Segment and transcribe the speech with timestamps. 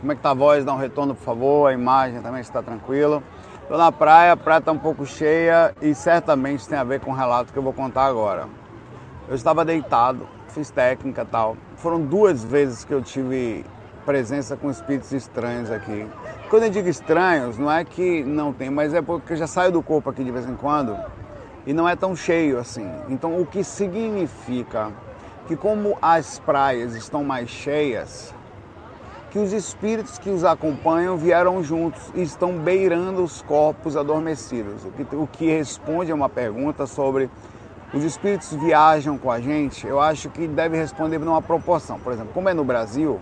[0.00, 0.64] Como é que tá a voz?
[0.64, 1.68] Dá um retorno, por favor.
[1.68, 3.22] A imagem também está tranquilo.
[3.62, 7.10] Estou na praia, a praia está um pouco cheia e certamente tem a ver com
[7.10, 8.48] o relato que eu vou contar agora.
[9.28, 11.56] Eu estava deitado, fiz técnica tal.
[11.76, 13.64] Foram duas vezes que eu tive
[14.04, 16.08] presença com espíritos estranhos aqui.
[16.48, 19.70] Quando eu digo estranhos, não é que não tem, mas é porque eu já saio
[19.70, 20.98] do corpo aqui de vez em quando
[21.64, 22.90] e não é tão cheio assim.
[23.08, 24.90] Então, o que significa
[25.46, 28.34] que, como as praias estão mais cheias,
[29.30, 34.84] que os espíritos que os acompanham vieram juntos e estão beirando os corpos adormecidos.
[34.84, 37.30] O que, o que responde a uma pergunta sobre
[37.94, 41.98] os espíritos viajam com a gente, eu acho que deve responder numa proporção.
[41.98, 43.20] Por exemplo, como é no Brasil,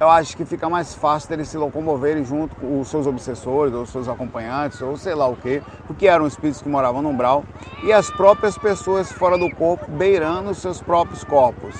[0.00, 3.82] eu acho que fica mais fácil eles se locomoverem junto com os seus obsessores, ou
[3.82, 7.44] os seus acompanhantes, ou sei lá o quê, porque eram espíritos que moravam no umbral,
[7.82, 11.76] e as próprias pessoas fora do corpo beirando os seus próprios corpos.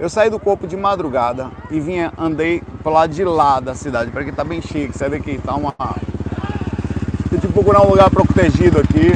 [0.00, 4.10] Eu saí do corpo de madrugada e vinha, andei pro lado de lá da cidade,
[4.10, 5.74] para que tá bem chique, vê que tá uma.
[7.30, 9.12] Eu tive que procurar um lugar protegido aqui,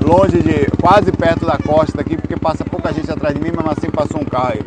[0.00, 0.70] longe de.
[0.80, 4.20] quase perto da costa aqui, porque passa pouca gente atrás de mim, mas assim passou
[4.20, 4.60] um carro aí.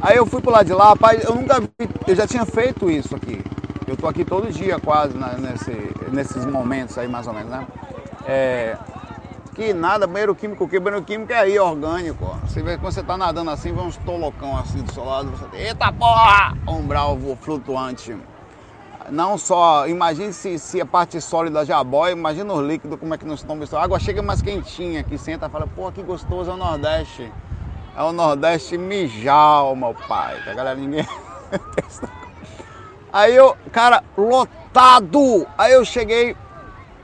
[0.00, 1.68] Aí eu fui pro lado de lá, rapaz, eu nunca vi,
[2.08, 3.44] eu já tinha feito isso aqui.
[3.86, 7.66] Eu tô aqui todo dia quase né, nesse, nesses momentos aí mais ou menos, né?
[8.24, 8.78] É,
[9.54, 12.24] que nada, banheiro químico, que banheiro químico é aí, orgânico.
[12.24, 12.46] Ó.
[12.46, 15.44] Você vê quando você tá nadando assim, vem uns tolocão assim do seu lado, você
[15.56, 16.56] eita porra!
[16.66, 18.16] Umbral flutuante.
[19.10, 23.18] Não só, imagine se, se a parte sólida já boia, imagina os líquidos, como é
[23.18, 23.82] que não estão misturados.
[23.82, 27.30] A água chega mais quentinha aqui, senta e fala, pô, que gostoso é o Nordeste.
[27.96, 30.40] É o Nordeste mijal, meu pai.
[30.42, 31.06] Que a galera ninguém.
[33.12, 35.46] Aí eu, cara, lotado!
[35.58, 36.34] Aí eu cheguei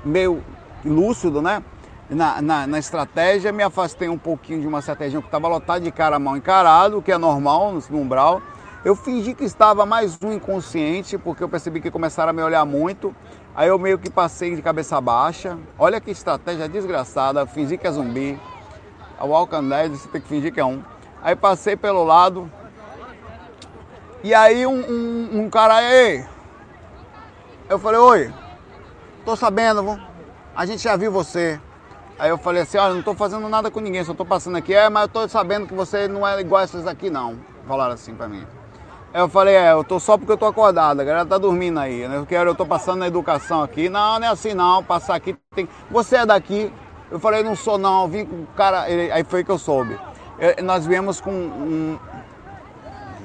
[0.03, 0.43] meio
[0.83, 1.63] lúcido, né?
[2.11, 5.91] Na, na, na, estratégia, me afastei um pouquinho de uma estratégia que estava lotada de
[5.91, 8.41] cara mal encarado, que é normal no, umbral.
[8.85, 12.65] Eu fingi que estava mais um inconsciente, porque eu percebi que começaram a me olhar
[12.65, 13.15] muito.
[13.55, 15.59] Aí eu meio que passei de cabeça baixa.
[15.79, 18.41] Olha que estratégia desgraçada, fingi que é zumbi.
[19.19, 20.83] A Walking Dead, você tem que fingir que é um.
[21.23, 22.51] Aí passei pelo lado.
[24.23, 26.25] E aí um, um, um cara aí.
[27.69, 28.35] Eu falei, oi,
[29.25, 30.01] tô sabendo,
[30.57, 31.61] a gente já viu você.
[32.19, 34.75] Aí eu falei assim, olha, não estou fazendo nada com ninguém, só estou passando aqui.
[34.75, 37.39] É, mas eu estou sabendo que você não é igual a essas aqui não.
[37.67, 38.45] Falaram assim para mim.
[39.15, 41.79] Aí eu falei, é, eu tô só porque eu tô acordado, a galera tá dormindo
[41.79, 42.17] aí, né?
[42.17, 43.89] Eu quero, eu tô passando na educação aqui.
[43.89, 45.69] Não, não é assim não, passar aqui tem.
[45.91, 46.73] Você é daqui?
[47.11, 48.91] Eu falei, não sou não, vim com o cara.
[48.91, 49.11] Ele...
[49.13, 49.99] Aí foi que eu soube.
[50.39, 51.99] Eu, nós viemos com um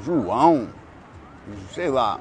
[0.06, 0.70] João,
[1.74, 2.20] sei lá,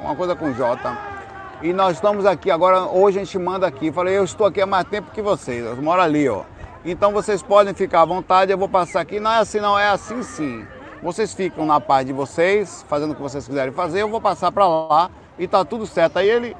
[0.00, 1.14] uma coisa com J
[1.62, 3.90] e nós estamos aqui agora, hoje a gente manda aqui.
[3.92, 6.42] Falei, eu estou aqui há mais tempo que vocês, eu moro ali, ó.
[6.84, 9.18] Então vocês podem ficar à vontade, eu vou passar aqui.
[9.18, 10.66] Não é assim, não, é assim sim.
[11.02, 14.52] Vocês ficam na paz de vocês, fazendo o que vocês quiserem fazer, eu vou passar
[14.52, 16.18] para lá e tá tudo certo.
[16.18, 16.56] Aí ele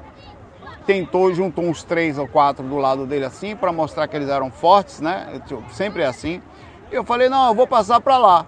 [0.85, 4.51] tentou, juntou uns três ou quatro do lado dele assim, para mostrar que eles eram
[4.51, 5.41] fortes, né?
[5.71, 6.41] Sempre é assim.
[6.91, 8.45] Eu falei, não, eu vou passar para lá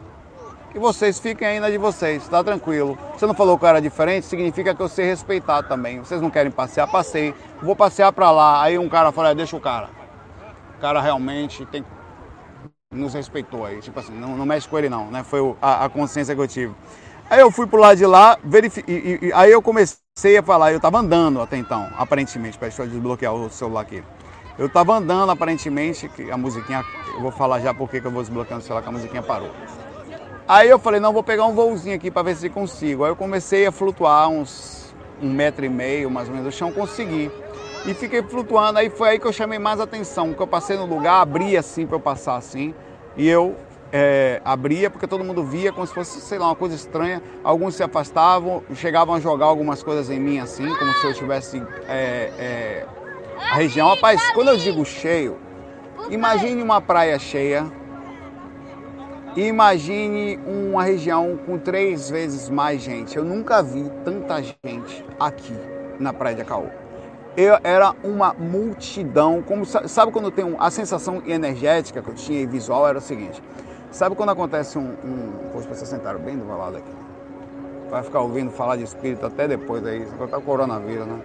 [0.75, 2.97] e vocês fiquem aí na de vocês, tá tranquilo.
[3.17, 5.99] Você não falou que eu era diferente, significa que eu sei respeitar também.
[5.99, 7.33] Vocês não querem passear, passei.
[7.61, 8.61] Vou passear pra lá.
[8.61, 9.89] Aí um cara falou, é, deixa o cara.
[10.77, 11.83] O cara realmente tem
[12.91, 15.21] nos respeitou aí, tipo assim, não, não mexe com ele não, né?
[15.21, 16.73] Foi a, a consciência que eu tive.
[17.29, 18.83] Aí eu fui pro lado de lá, verifi...
[18.87, 22.87] E, e, aí eu comecei a falar, eu tava andando até então, aparentemente, deixa eu
[22.87, 24.01] desbloquear o celular aqui.
[24.57, 28.21] Eu tava andando aparentemente, que a musiquinha, eu vou falar já porque que eu vou
[28.21, 29.51] desbloqueando o celular, que a musiquinha parou.
[30.47, 33.03] Aí eu falei, não, vou pegar um voozinho aqui para ver se consigo.
[33.03, 36.71] Aí eu comecei a flutuar uns um metro e meio, mais ou menos, do chão,
[36.71, 37.31] consegui.
[37.85, 40.85] E fiquei flutuando, aí foi aí que eu chamei mais atenção, porque eu passei no
[40.85, 42.73] lugar, abria assim para eu passar assim,
[43.15, 43.55] e eu
[43.91, 47.21] é, abria porque todo mundo via como se fosse, sei lá, uma coisa estranha.
[47.43, 51.63] Alguns se afastavam, chegavam a jogar algumas coisas em mim assim, como se eu tivesse
[51.87, 52.85] é, é,
[53.51, 53.87] a região.
[53.89, 55.37] Rapaz, quando eu digo cheio,
[56.09, 57.65] imagine uma praia cheia,
[59.45, 63.15] imagine uma região com três vezes mais gente.
[63.15, 65.53] Eu nunca vi tanta gente aqui
[65.99, 66.69] na Praia de Acaú.
[67.35, 72.41] Eu, era uma multidão, como sabe quando tem um, a sensação energética que eu tinha
[72.41, 73.41] e visual era o seguinte.
[73.91, 76.91] Sabe quando acontece um, um poxa, vocês sentaram bem do lado aqui.
[77.91, 81.19] Vai ficar ouvindo falar de espírito até depois aí, você tá coronavírus, né?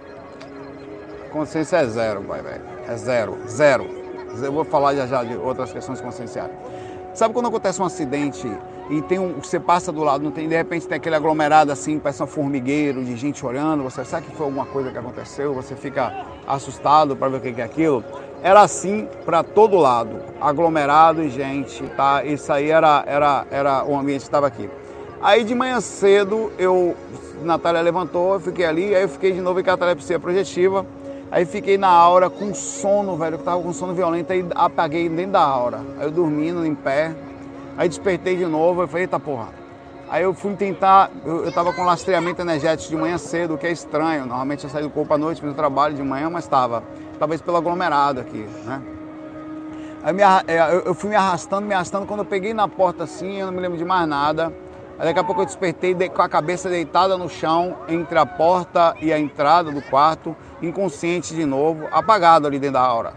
[1.31, 2.61] Consciência é zero, vai, velho.
[2.87, 3.87] É zero, zero.
[4.39, 6.51] Eu vou falar já já de outras questões conscienciais.
[7.13, 8.47] Sabe quando acontece um acidente
[8.89, 11.99] e tem um, você passa do lado, não tem, de repente tem aquele aglomerado assim,
[11.99, 15.75] parece um formigueiro de gente olhando, você sabe que foi alguma coisa que aconteceu, você
[15.75, 18.03] fica assustado para ver o que é aquilo.
[18.41, 22.25] Era assim para todo lado, aglomerado e gente, tá?
[22.25, 24.69] Isso aí era, era, era o ambiente que estava aqui.
[25.21, 26.97] Aí de manhã cedo, eu,
[27.43, 30.85] Natália levantou, eu fiquei ali, aí eu fiquei de novo em catalepsia projetiva.
[31.33, 35.31] Aí fiquei na aura com sono, velho, que tava com sono violento, aí apaguei dentro
[35.31, 35.81] da aura.
[35.97, 37.15] Aí eu dormindo em pé,
[37.75, 39.47] aí despertei de novo, eu falei, eita porra.
[40.07, 43.65] Aí eu fui tentar, eu, eu tava com lastreamento energético de manhã cedo, o que
[43.65, 44.27] é estranho.
[44.27, 46.83] Normalmente eu saio do corpo à noite, fiz o trabalho de manhã, mas estava,
[47.17, 48.79] talvez pelo aglomerado aqui, né?
[50.03, 50.15] Aí
[50.45, 53.53] é, eu fui me arrastando, me arrastando, quando eu peguei na porta assim, eu não
[53.53, 54.53] me lembro de mais nada.
[54.97, 58.95] Aí daqui a pouco eu despertei com a cabeça deitada no chão, entre a porta
[59.01, 63.13] e a entrada do quarto, inconsciente de novo, apagado ali dentro da aura.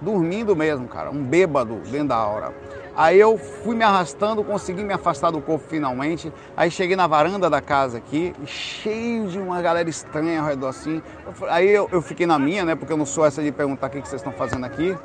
[0.00, 2.52] Dormindo mesmo, cara, um bêbado dentro da aura.
[2.96, 6.32] Aí eu fui me arrastando, consegui me afastar do corpo finalmente.
[6.56, 11.02] Aí cheguei na varanda da casa aqui, cheio de uma galera estranha ao redor assim.
[11.48, 12.74] Aí eu, eu fiquei na minha, né?
[12.74, 14.96] Porque eu não sou essa de perguntar o que vocês estão fazendo aqui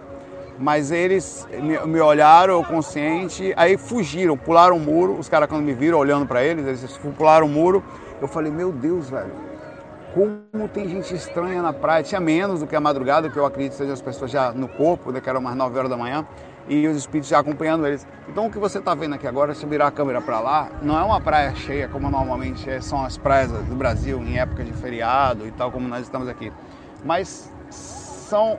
[0.60, 1.48] mas eles
[1.88, 5.14] me, olharam consciente, aí fugiram, pularam o muro.
[5.14, 7.84] Os caras, quando me viram olhando para eles, eles pularam o muro.
[8.22, 9.32] Eu falei, meu Deus, velho,
[10.14, 12.04] como tem gente estranha na praia.
[12.04, 15.12] Tinha menos do que a madrugada, que eu acredito sejam as pessoas já no corpo,
[15.12, 16.28] né, que eram umas 9 horas da manhã,
[16.68, 18.06] e os espíritos já acompanhando eles.
[18.28, 21.00] Então, o que você está vendo aqui agora, se virar a câmera para lá, não
[21.00, 24.74] é uma praia cheia, como normalmente é, são as praias do Brasil, em época de
[24.74, 26.52] feriado e tal, como nós estamos aqui.
[27.06, 28.58] Mas são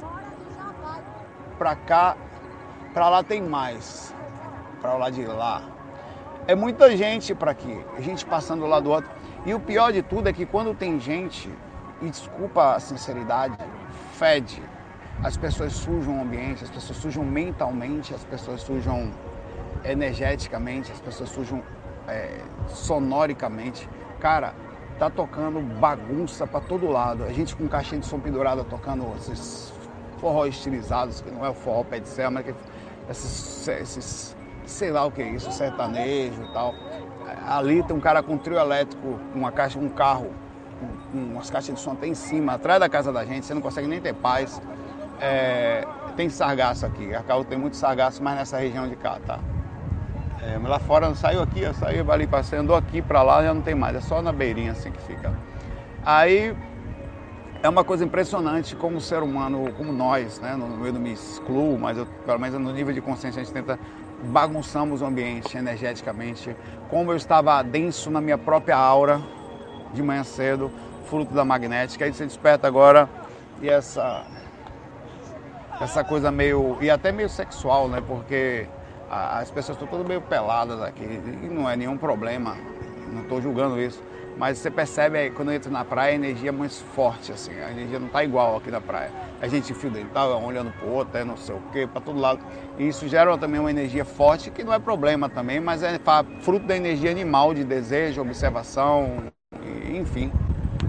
[1.61, 2.17] para cá,
[2.95, 4.15] para lá tem mais.
[4.81, 5.63] Para lado de lá.
[6.47, 9.11] É muita gente para aqui, gente passando do lado do outro.
[9.45, 11.51] E o pior de tudo é que quando tem gente,
[12.01, 13.59] e desculpa a sinceridade,
[14.15, 14.63] fede.
[15.23, 19.13] As pessoas sujam o ambiente, as pessoas sujam mentalmente, as pessoas sujam
[19.85, 21.63] energeticamente, as pessoas sujam
[22.09, 23.87] é, sonoricamente.
[24.19, 24.55] Cara,
[24.99, 27.25] tá tocando bagunça para todo lado.
[27.25, 29.75] A gente com caixinha de som pendurada tocando esses
[30.21, 32.55] forró estilizados, que não é o forró pé de céu, mas que
[33.09, 34.37] esses, esses,
[34.67, 36.75] sei lá o que é isso, sertanejo e tal.
[37.49, 40.31] Ali tem um cara com um trio elétrico, uma caixa, um carro,
[41.11, 43.61] com umas caixas de som até em cima, atrás da casa da gente, você não
[43.61, 44.61] consegue nem ter paz.
[45.21, 45.87] É,
[46.17, 49.39] tem sargaço aqui, a Caú tem muito sargaço, mas nessa região de cá, tá?
[50.43, 53.61] É, mas lá fora saiu aqui, saiu ali, passei, andou aqui para lá, já não
[53.61, 55.33] tem mais, é só na beirinha assim que fica.
[56.05, 56.57] Aí
[57.63, 60.53] é uma coisa impressionante como ser humano, como nós, né?
[60.53, 63.79] Eu não me excluo, mas eu, pelo menos no nível de consciência a gente tenta
[64.23, 66.55] bagunçamos o ambiente energeticamente,
[66.89, 69.21] como eu estava denso na minha própria aura
[69.95, 70.71] de manhã cedo,
[71.07, 73.09] fruto da magnética, aí você desperta agora
[73.61, 74.25] e essa
[75.81, 78.03] essa coisa meio e até meio sexual, né?
[78.07, 78.67] Porque
[79.11, 82.57] as pessoas estão todas meio peladas aqui e não é nenhum problema,
[83.13, 84.03] não estou julgando isso
[84.41, 87.99] mas você percebe quando entra na praia, a energia é muito forte, assim, a energia
[87.99, 89.11] não está igual aqui na praia.
[89.39, 92.01] A gente fio dental, um olhando para o outro, é não sei o quê, para
[92.01, 92.41] todo lado.
[92.79, 96.01] E isso gera também uma energia forte, que não é problema também, mas é
[96.41, 99.25] fruto da energia animal, de desejo, observação,
[99.93, 100.33] enfim.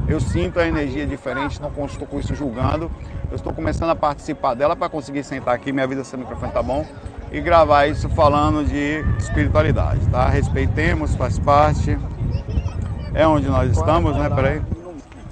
[0.07, 2.89] Eu sinto a energia diferente, não estou com isso julgando.
[3.29, 6.63] Eu estou começando a participar dela para conseguir sentar aqui, minha vida sem microfone tá
[6.63, 6.85] bom,
[7.29, 10.29] e gravar isso falando de espiritualidade, tá?
[10.29, 11.99] Respeitemos, faz parte.
[13.13, 14.29] É onde nós estamos, né?
[14.29, 14.61] Peraí.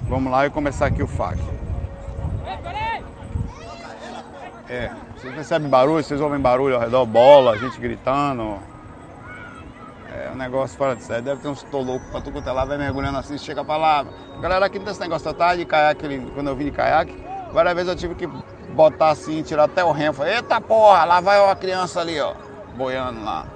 [0.02, 1.38] Vamos lá e começar aqui o FAC.
[4.68, 8.58] É, vocês percebem barulho, vocês ouvem barulho ao redor, bola, gente gritando.
[10.08, 11.22] É um negócio fora de série.
[11.22, 14.04] Deve ter uns louco pra tu é lá, vai mergulhando assim, chega pra lá.
[14.40, 17.20] Galera, aqui não tem esse negócio, tá de caiaque, quando eu vim de caiaque,
[17.52, 18.28] várias vezes eu tive que
[18.74, 19.92] botar assim, tirar até o.
[20.12, 22.34] Falei, eita porra, lá vai uma criança ali, ó,
[22.76, 23.46] boiando lá.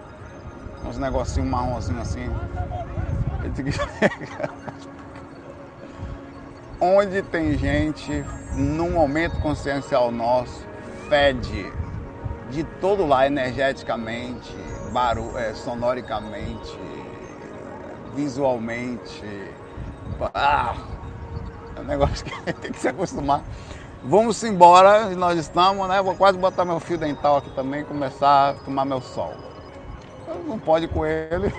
[0.85, 2.29] Uns negocinhos marronzinhos assim.
[6.81, 8.25] Onde tem gente,
[8.57, 10.67] num momento consciencial nosso,
[11.09, 11.73] fede
[12.51, 14.55] de todo lá energeticamente,
[14.93, 16.79] barulho, é, sonoricamente,
[18.15, 19.51] visualmente.
[20.33, 20.75] Ah,
[21.77, 23.43] é um negócio que tem que se acostumar.
[24.03, 26.03] Vamos embora, nós estamos, né?
[26.03, 29.54] Vou quase botar meu fio dental aqui também começar a tomar meu sol
[30.47, 31.53] não pode com ele.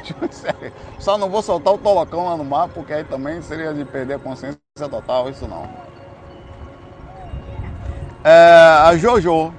[1.00, 4.16] Só não vou soltar o tolocão lá no mar, porque aí também seria de perder
[4.16, 5.68] a consciência total, isso não.
[8.24, 9.54] É, a Jojo.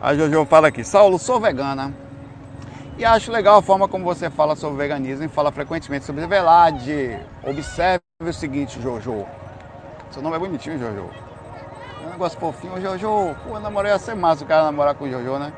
[0.00, 1.94] A Jojo fala aqui, Saulo, sou vegana.
[2.98, 7.18] E acho legal a forma como você fala sobre veganismo e fala frequentemente sobre verdade.
[7.42, 9.26] Observe o seguinte, Jojo.
[10.10, 11.08] Seu nome é bonitinho, Jojo.
[12.02, 13.34] É um negócio fofinho, Jojo.
[13.44, 15.52] Pô, eu namorei a ser massa o cara namorar com o Jojo, né?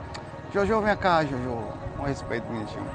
[0.52, 2.87] Jojo, vem cá, Jojo com respeito bonitinho.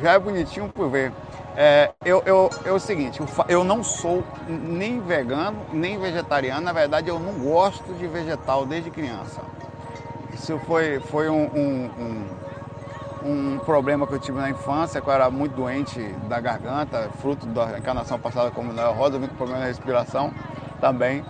[0.00, 1.12] Já é bonitinho por ver.
[1.56, 6.60] É, eu, eu, é o seguinte, eu não sou nem vegano, nem vegetariano.
[6.60, 9.40] Na verdade, eu não gosto de vegetal desde criança.
[10.32, 11.90] Isso foi, foi um, um,
[13.24, 17.08] um, um problema que eu tive na infância, que eu era muito doente da garganta,
[17.20, 20.32] fruto da encarnação passada como Noel Rosa, vim com problema na respiração
[20.80, 21.24] também.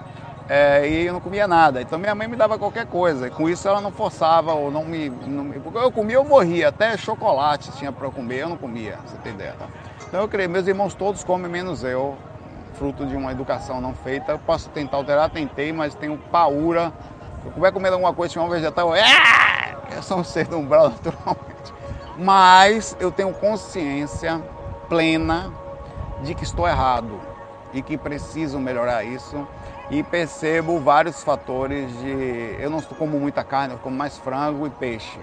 [0.48, 1.82] É, e eu não comia nada.
[1.82, 3.28] Então minha mãe me dava qualquer coisa.
[3.28, 5.10] Com isso ela não forçava ou não me.
[5.10, 6.68] Não, porque eu comia, eu morria.
[6.68, 9.54] Até chocolate tinha para comer, eu não comia, você tem ideia.
[9.58, 9.66] Tá?
[10.08, 12.16] Então eu creio, meus irmãos todos comem menos eu,
[12.74, 14.32] fruto de uma educação não feita.
[14.32, 16.92] Eu posso tentar alterar, tentei, mas tenho paura.
[17.44, 19.04] Eu comer comendo alguma coisa, se um vegetal, é!
[19.94, 21.74] Eu sou um ser do umbral naturalmente.
[22.16, 24.42] Mas eu tenho consciência
[24.88, 25.52] plena
[26.22, 27.20] de que estou errado
[27.72, 29.46] e que preciso melhorar isso
[29.90, 34.70] e percebo vários fatores de eu não como muita carne, eu como mais frango e
[34.70, 35.18] peixe.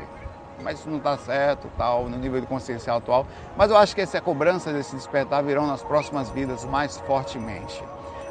[0.64, 3.28] Mas isso não está certo, tal, no nível de consciência atual.
[3.56, 7.84] Mas eu acho que essa cobrança desse despertar virão nas próximas vidas mais fortemente.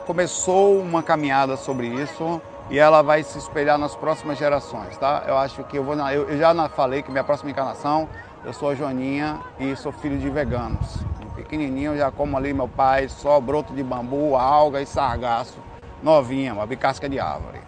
[0.07, 5.23] Começou uma caminhada sobre isso e ela vai se espelhar nas próximas gerações, tá?
[5.27, 8.09] Eu acho que eu vou, eu, eu já falei que minha próxima encarnação
[8.45, 10.99] eu sou a Joaninha e sou filho de veganos.
[11.37, 15.59] Pequenininho eu já como ali meu pai só broto de bambu, alga e sargaço
[16.05, 17.61] novinha, uma bicasca de árvore.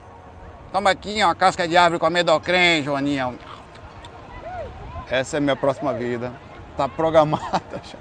[0.71, 3.35] Toma aqui uma casca de árvore com amedocrem, Joaninha.
[5.11, 6.33] Essa é a minha próxima vida.
[6.77, 7.97] Tá programada já.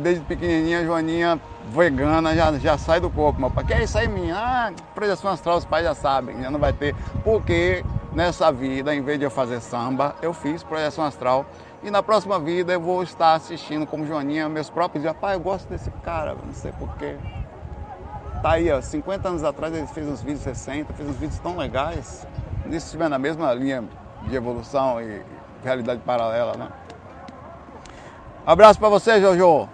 [0.00, 3.40] Desde pequenininha, a Joaninha vegana já, já sai do corpo.
[3.40, 4.36] Meu pai, que é isso aí, minha?
[4.36, 6.94] Ah, projeção astral, os pais já sabem, já não vai ter.
[7.24, 11.44] Porque nessa vida, em vez de eu fazer samba, eu fiz projeção astral.
[11.82, 15.04] E na próxima vida eu vou estar assistindo como Joaninha meus próprios.
[15.20, 17.16] Pai, eu gosto desse cara, não sei porquê.
[18.44, 21.56] Tá aí, ó, 50 anos atrás ele fez uns vídeos 60, fez uns vídeos tão
[21.56, 22.26] legais.
[22.66, 23.82] Isso estiver na mesma linha
[24.28, 25.22] de evolução e
[25.62, 26.68] realidade paralela, né?
[28.44, 29.66] Abraço para você, Jojo.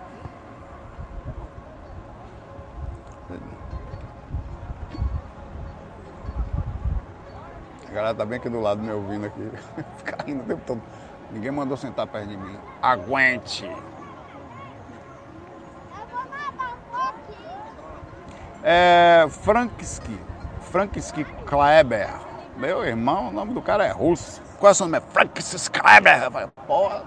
[7.89, 9.51] A galera tá bem aqui do lado me ouvindo aqui.
[9.99, 10.81] Fica rindo o tempo todo.
[11.33, 12.57] Ninguém mandou sentar perto de mim.
[12.81, 13.69] Aguente!
[18.63, 20.19] É, Franksky,
[20.71, 22.11] Franksky Kleber.
[22.57, 24.43] Meu irmão, o nome do cara é russo.
[24.59, 24.99] Qual é o seu nome?
[24.99, 26.25] É Franksky Kleber.
[26.25, 27.03] Eu falei, porra,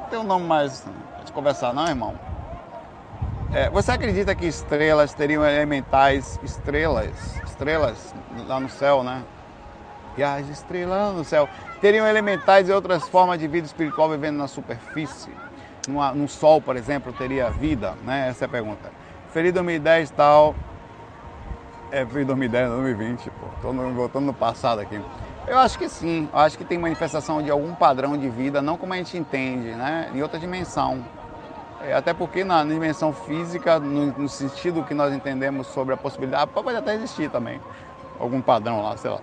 [0.00, 0.84] não tem um nome mais
[1.24, 2.18] de conversar não, irmão.
[3.52, 8.14] É, você acredita que estrelas teriam elementais, estrelas, estrelas
[8.46, 9.22] lá no céu, né?
[10.16, 11.48] E as estrelas no céu
[11.80, 15.30] teriam elementais e outras formas de vida espiritual vivendo na superfície?
[15.88, 17.94] Numa, no sol, por exemplo, teria vida?
[18.04, 18.28] Né?
[18.28, 18.90] Essa é a pergunta.
[19.34, 20.54] Feliz 2010 e tal.
[21.90, 23.46] É, feliz 2010, 2020, pô.
[23.60, 25.00] Tô no, voltando no passado aqui.
[25.48, 26.28] Eu acho que sim.
[26.32, 29.72] Eu acho que tem manifestação de algum padrão de vida, não como a gente entende,
[29.74, 30.08] né?
[30.14, 31.04] Em outra dimensão.
[31.80, 36.48] É, até porque na dimensão física, no, no, sentido que nós entendemos sobre a possibilidade,
[36.52, 37.60] pode até existir também
[38.20, 39.20] algum padrão lá, sei lá.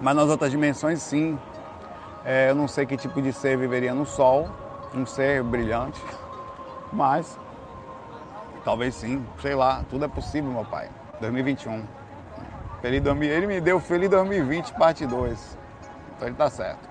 [0.00, 1.36] Mas nas outras dimensões, sim.
[2.24, 4.48] É, eu não sei que tipo de ser viveria no Sol,
[4.94, 6.00] um ser brilhante,
[6.92, 7.36] mas
[8.64, 10.88] Talvez sim, sei lá, tudo é possível, meu pai.
[11.20, 11.82] 2021.
[12.80, 15.58] Feliz 2000, ele me deu Feliz 2020, parte 2.
[16.16, 16.88] Então ele tá certo.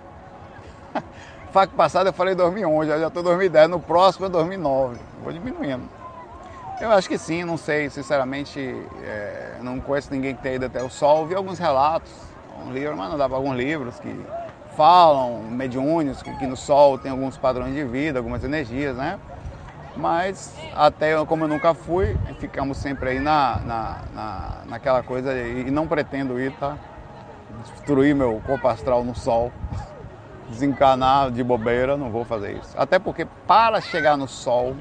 [1.51, 4.99] Fac passado eu falei 2011, já estou 2010, no próximo é 2009.
[5.23, 5.89] Vou diminuindo.
[6.79, 8.59] Eu acho que sim, não sei, sinceramente,
[9.03, 11.25] é, não conheço ninguém que tenha ido até o sol.
[11.27, 12.11] Vi alguns relatos,
[12.65, 14.25] um livro, mas não dá para alguns livros que
[14.77, 19.19] falam, mediúnicos, que, que no sol tem alguns padrões de vida, algumas energias, né?
[19.99, 25.69] Mas até como eu nunca fui, ficamos sempre aí na, na, na, naquela coisa e
[25.69, 26.77] não pretendo ir, tá?
[27.63, 29.51] Destruir meu corpo astral no sol,
[30.47, 32.73] desencanar de bobeira, não vou fazer isso.
[32.77, 34.73] Até porque para chegar no sol,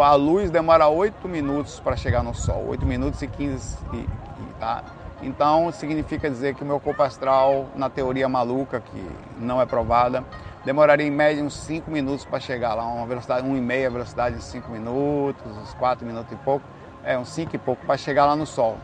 [0.00, 3.76] a luz demora 8 minutos para chegar no sol, 8 minutos e 15,
[4.60, 4.84] tá?
[5.20, 10.22] Então significa dizer que o meu corpo astral, na teoria maluca, que não é provada,
[10.64, 14.70] demoraria em média uns 5 minutos para chegar lá, uma velocidade, 1,5 velocidade de 5
[14.70, 16.64] minutos, uns 4 minutos e pouco,
[17.04, 18.78] é, uns 5 e pouco para chegar lá no sol.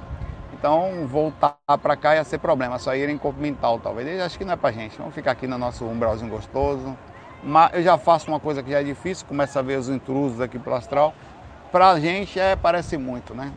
[0.53, 4.07] Então voltar para cá ia ser problema, só ir em corpo mental talvez.
[4.07, 6.97] Eu acho que não é para gente, vamos ficar aqui no nosso umbralzinho gostoso.
[7.43, 10.41] Mas eu já faço uma coisa que já é difícil, começa a ver os intrusos
[10.41, 11.15] aqui pelo astral.
[11.73, 13.51] Pra gente é, parece muito, né?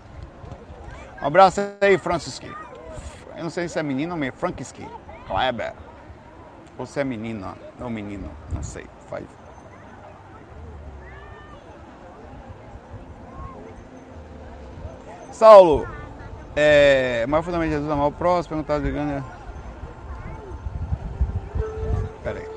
[1.21, 2.45] Um abraço aí, Francisco.
[3.35, 4.79] Eu não sei se é menino ou menino, Francisco.
[5.27, 5.73] Kleber.
[6.77, 8.85] Ou se é menina ou menino, não sei.
[9.09, 9.25] Faz.
[15.31, 15.87] Saulo,
[16.55, 19.09] é, maior fundamento de Jesus amar o próximo, perguntar ligando.
[19.09, 19.23] Né?
[22.23, 22.47] Pera aí.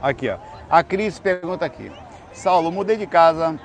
[0.00, 0.38] Aqui, ó.
[0.70, 1.92] A Cris pergunta aqui.
[2.32, 3.58] Saulo, mudei de casa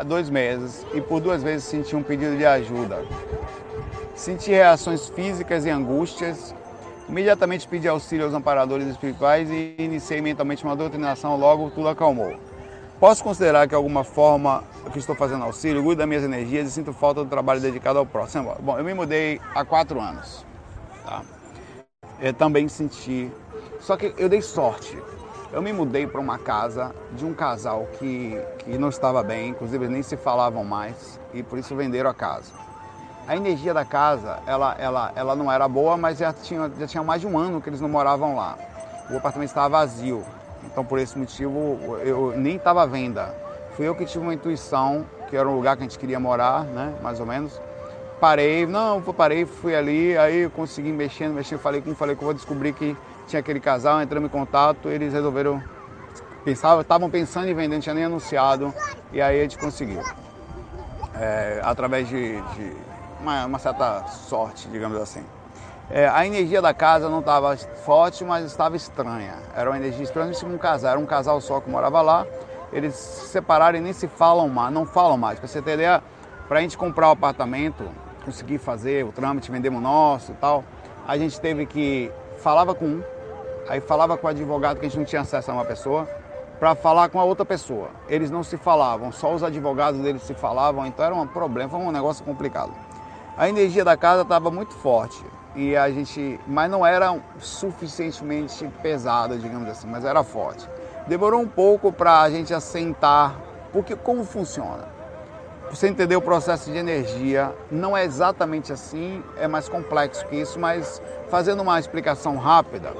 [0.00, 3.04] há dois meses e por duas vezes senti um pedido de ajuda.
[4.14, 6.54] Senti reações físicas e angústias.
[7.06, 12.34] Imediatamente pedi auxílio aos amparadores espirituais e iniciei mentalmente uma doutrinação, logo tudo acalmou.
[12.98, 16.92] Posso considerar que alguma forma que estou fazendo auxílio, cuido das minhas energias e sinto
[16.94, 18.54] falta do trabalho dedicado ao próximo.
[18.60, 20.46] Bom, eu me mudei há quatro anos.
[21.04, 21.22] Tá?
[22.20, 23.30] Eu também senti.
[23.80, 24.96] Só que eu dei sorte.
[25.52, 29.88] Eu me mudei para uma casa de um casal que, que não estava bem, inclusive
[29.88, 32.52] nem se falavam mais, e por isso venderam a casa.
[33.26, 37.02] A energia da casa, ela, ela, ela não era boa, mas já tinha, já tinha
[37.02, 38.56] mais de um ano que eles não moravam lá.
[39.10, 40.24] O apartamento estava vazio.
[40.64, 43.34] Então, por esse motivo, eu nem estava à venda.
[43.72, 46.62] Fui eu que tive uma intuição, que era um lugar que a gente queria morar,
[46.64, 46.94] né?
[47.02, 47.60] Mais ou menos.
[48.20, 52.34] Parei, não, parei, fui ali, aí consegui mexendo, mexendo, falei com falei que eu vou
[52.34, 52.96] descobrir que
[53.30, 55.62] tinha aquele casal, entramos em contato, eles resolveram,
[56.44, 58.74] pensavam, estavam pensando em vender, não tinha nem anunciado,
[59.12, 60.02] e aí a gente conseguiu.
[61.14, 62.76] É, através de, de
[63.20, 65.22] uma, uma, certa sorte, digamos assim.
[65.90, 69.34] É, a energia da casa não estava forte, mas estava estranha.
[69.54, 72.26] Era uma energia estranha, um casal, era um casal só que morava lá.
[72.72, 75.38] Eles se separaram e nem se falam mais, não falam mais.
[75.38, 76.02] Para você ter ideia,
[76.48, 77.84] para a gente comprar o apartamento,
[78.24, 80.64] conseguir fazer o trâmite, vendemos o nosso e tal,
[81.06, 83.02] a gente teve que falava com um,
[83.70, 86.08] aí falava com o advogado que a gente não tinha acesso a uma pessoa,
[86.58, 87.88] para falar com a outra pessoa.
[88.08, 91.78] Eles não se falavam, só os advogados deles se falavam, então era um problema, foi
[91.78, 92.72] um negócio complicado.
[93.36, 95.24] A energia da casa estava muito forte
[95.54, 100.68] e a gente, mas não era suficientemente pesada, digamos assim, mas era forte.
[101.06, 103.36] Demorou um pouco para a gente assentar,
[103.72, 104.88] porque como funciona?
[105.70, 110.58] Você entender o processo de energia, não é exatamente assim, é mais complexo que isso,
[110.58, 112.92] mas fazendo uma explicação rápida,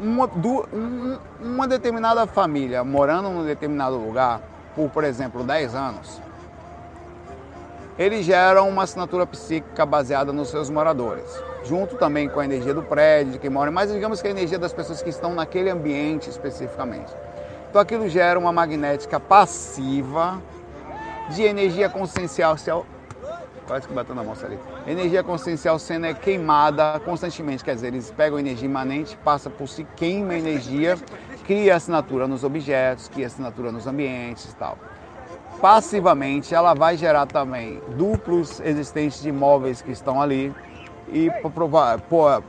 [0.00, 0.26] uma,
[0.72, 4.40] um, uma determinada família morando num determinado lugar
[4.74, 6.20] por, por exemplo, 10 anos,
[7.98, 11.24] eles geram uma assinatura psíquica baseada nos seus moradores,
[11.64, 14.58] junto também com a energia do prédio, de quem mora, mas digamos que a energia
[14.58, 17.12] das pessoas que estão naquele ambiente especificamente.
[17.68, 20.40] Então aquilo gera uma magnética passiva
[21.30, 22.56] de energia consciencial,
[23.66, 24.58] quase que bateu na moça ali.
[24.86, 29.86] Energia consciencial sendo é queimada constantemente, quer dizer, eles pegam energia imanente, passa por si,
[29.96, 30.96] queima energia,
[31.46, 34.78] cria assinatura nos objetos, cria assinatura nos ambientes e tal
[35.60, 40.54] passivamente ela vai gerar também duplos existentes de imóveis que estão ali
[41.08, 41.30] e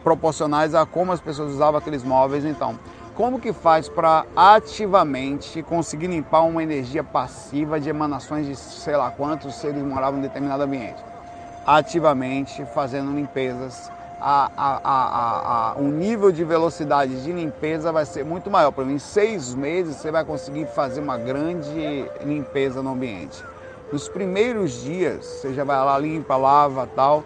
[0.03, 2.45] proporcionais a como as pessoas usavam aqueles móveis.
[2.45, 2.77] Então,
[3.19, 9.11] como que faz para ativamente conseguir limpar uma energia passiva de emanações de sei lá
[9.11, 11.03] quantos seres moravam em determinado ambiente?
[11.65, 18.49] Ativamente fazendo limpezas a, a, a, o nível de velocidade de limpeza vai ser muito
[18.49, 18.71] maior.
[18.71, 23.43] Exemplo, em seis meses você vai conseguir fazer uma grande limpeza no ambiente.
[23.91, 27.25] Nos primeiros dias, você já vai lá, limpa, lava tal,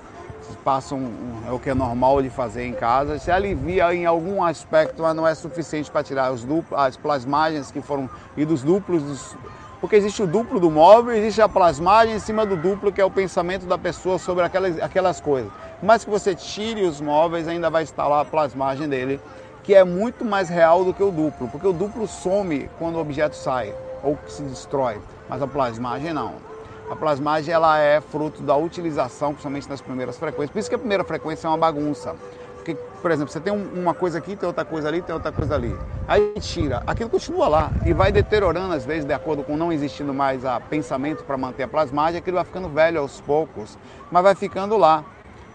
[0.64, 4.44] passa um, é o que é normal de fazer em casa, se alivia em algum
[4.44, 8.64] aspecto, mas não é suficiente para tirar os duplos, as plasmagens que foram e dos
[8.64, 9.36] duplos dos,
[9.84, 13.06] porque existe o duplo do móvel, existe a plasmagem em cima do duplo, que é
[13.06, 15.52] o pensamento da pessoa sobre aquelas, aquelas coisas.
[15.82, 19.20] Mas que você tire os móveis, ainda vai estar lá a plasmagem dele,
[19.62, 23.00] que é muito mais real do que o duplo, porque o duplo some quando o
[23.00, 26.53] objeto sai ou se destrói, mas a plasmagem não.
[26.90, 30.52] A plasmagem ela é fruto da utilização, principalmente nas primeiras frequências.
[30.52, 32.16] Por isso que a primeira frequência é uma bagunça.
[32.56, 35.54] Porque, por exemplo, você tem uma coisa aqui, tem outra coisa ali, tem outra coisa
[35.56, 35.78] ali.
[36.08, 40.14] Aí tira, aquilo continua lá e vai deteriorando, às vezes, de acordo com não existindo
[40.14, 43.78] mais a pensamento para manter a plasmagem, aquilo vai ficando velho aos poucos,
[44.10, 45.04] mas vai ficando lá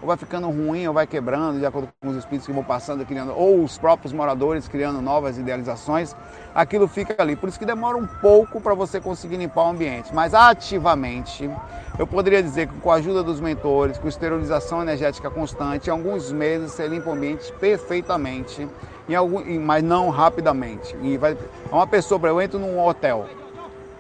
[0.00, 3.04] ou vai ficando ruim, ou vai quebrando, de acordo com os espíritos que vão passando,
[3.04, 6.14] criando, ou os próprios moradores criando novas idealizações,
[6.54, 7.34] aquilo fica ali.
[7.34, 10.14] Por isso que demora um pouco para você conseguir limpar o ambiente.
[10.14, 11.50] Mas ativamente,
[11.98, 16.30] eu poderia dizer que com a ajuda dos mentores, com esterilização energética constante, em alguns
[16.30, 18.68] meses você limpa o ambiente perfeitamente,
[19.08, 20.96] em algum, mas não rapidamente.
[21.02, 21.36] E vai,
[21.72, 23.26] uma pessoa, eu entro num hotel,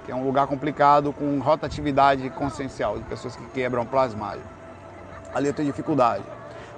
[0.06, 4.57] que é um lugar complicado, com rotatividade consciencial, de pessoas que quebram plasmário
[5.34, 6.24] ali eu tenho dificuldade.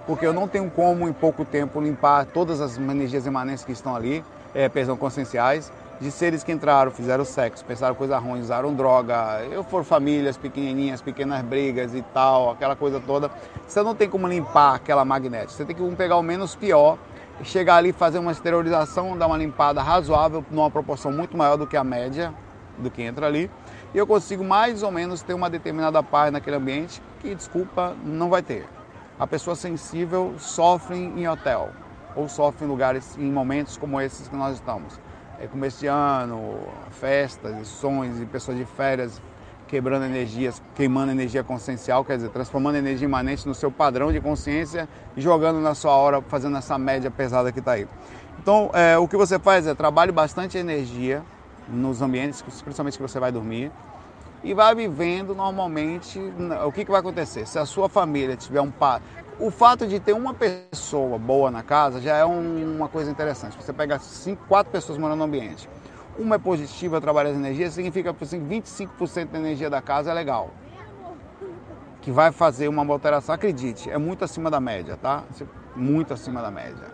[0.07, 3.95] Porque eu não tenho como em pouco tempo limpar todas as energias imanentes que estão
[3.95, 9.43] ali, é, perdão, conscienciais, de seres que entraram, fizeram sexo, pensaram coisa ruim, usaram droga,
[9.51, 13.31] eu for famílias pequenininhas, pequenas brigas e tal, aquela coisa toda.
[13.67, 16.97] Você não tem como limpar aquela magnética, você tem que pegar o menos pior,
[17.45, 21.77] chegar ali, fazer uma esterilização, dar uma limpada razoável, numa proporção muito maior do que
[21.77, 22.33] a média
[22.79, 23.51] do que entra ali,
[23.93, 28.29] e eu consigo mais ou menos ter uma determinada paz naquele ambiente que, desculpa, não
[28.29, 28.67] vai ter.
[29.19, 31.71] A pessoa sensível sofre em hotel
[32.15, 34.99] ou sofre em lugares, em momentos como esses que nós estamos.
[35.41, 36.59] É começo de ano,
[36.91, 39.21] festas, sons e pessoas de férias
[39.67, 44.89] quebrando energias, queimando energia consciencial, quer dizer, transformando energia imanente no seu padrão de consciência
[45.17, 47.87] e jogando na sua hora, fazendo essa média pesada que está aí.
[48.41, 51.23] Então, é, o que você faz é trabalhe bastante energia
[51.71, 53.71] nos ambientes, principalmente que você vai dormir,
[54.43, 56.19] e vai vivendo normalmente.
[56.67, 57.47] O que, que vai acontecer?
[57.47, 59.01] Se a sua família tiver um pai.
[59.39, 63.57] O fato de ter uma pessoa boa na casa já é um, uma coisa interessante.
[63.57, 65.69] Você pega cinco, quatro pessoas morando no ambiente.
[66.19, 70.15] Uma é positiva, trabalha as energias, significa que assim, 25% da energia da casa é
[70.15, 70.51] legal.
[72.03, 75.25] Que vai fazer uma alteração, acredite, é muito acima da média, tá?
[75.75, 76.89] Muito acima da média.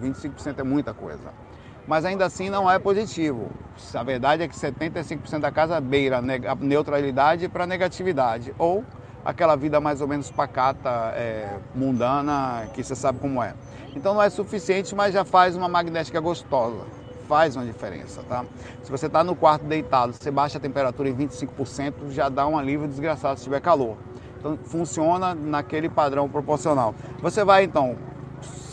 [0.00, 1.43] 25% é muita coisa
[1.86, 3.50] mas ainda assim não é positivo.
[3.92, 8.84] A verdade é que 75% da casa beira a neutralidade para negatividade, ou
[9.24, 13.54] aquela vida mais ou menos pacata, é, mundana, que você sabe como é.
[13.96, 16.84] Então não é suficiente, mas já faz uma magnética gostosa,
[17.28, 18.44] faz uma diferença, tá?
[18.82, 22.58] Se você está no quarto deitado, você baixa a temperatura em 25%, já dá um
[22.58, 23.96] alívio desgraçado se tiver calor.
[24.38, 26.94] Então funciona naquele padrão proporcional.
[27.22, 27.96] Você vai então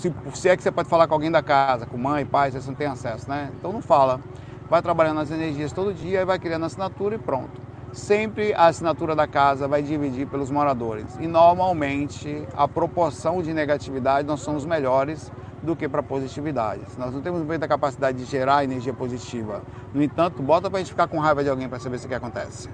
[0.01, 2.67] se, se é que você pode falar com alguém da casa, com mãe, pai, você
[2.67, 3.51] não tem acesso, né?
[3.57, 4.19] Então não fala.
[4.67, 7.61] Vai trabalhando as energias todo dia e vai criando assinatura e pronto.
[7.93, 11.17] Sempre a assinatura da casa vai dividir pelos moradores.
[11.19, 16.81] E normalmente a proporção de negatividade nós somos melhores do que para positividade.
[16.97, 19.61] Nós não temos muita capacidade de gerar energia positiva.
[19.93, 22.15] No entanto, bota para a gente ficar com raiva de alguém para saber o que
[22.15, 22.69] acontece.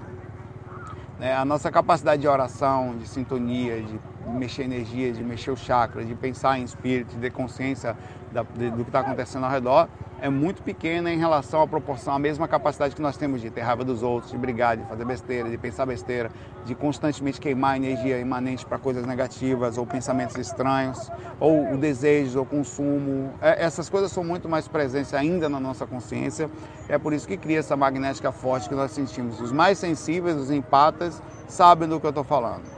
[1.20, 6.04] É, a nossa capacidade de oração, de sintonia, de mexer energia, de mexer o chakra,
[6.04, 7.96] de pensar em espírito, de ter consciência
[8.32, 9.88] da, de, do que está acontecendo ao redor,
[10.20, 13.60] é muito pequena em relação à proporção, à mesma capacidade que nós temos de ter
[13.60, 16.30] raiva dos outros, de brigar, de fazer besteira, de pensar besteira,
[16.64, 22.44] de constantemente queimar energia imanente para coisas negativas ou pensamentos estranhos, ou o desejo, ou
[22.44, 23.32] consumo.
[23.40, 26.50] É, essas coisas são muito mais presentes ainda na nossa consciência.
[26.88, 29.40] É por isso que cria essa magnética forte que nós sentimos.
[29.40, 32.77] Os mais sensíveis, os empatas, sabem do que eu estou falando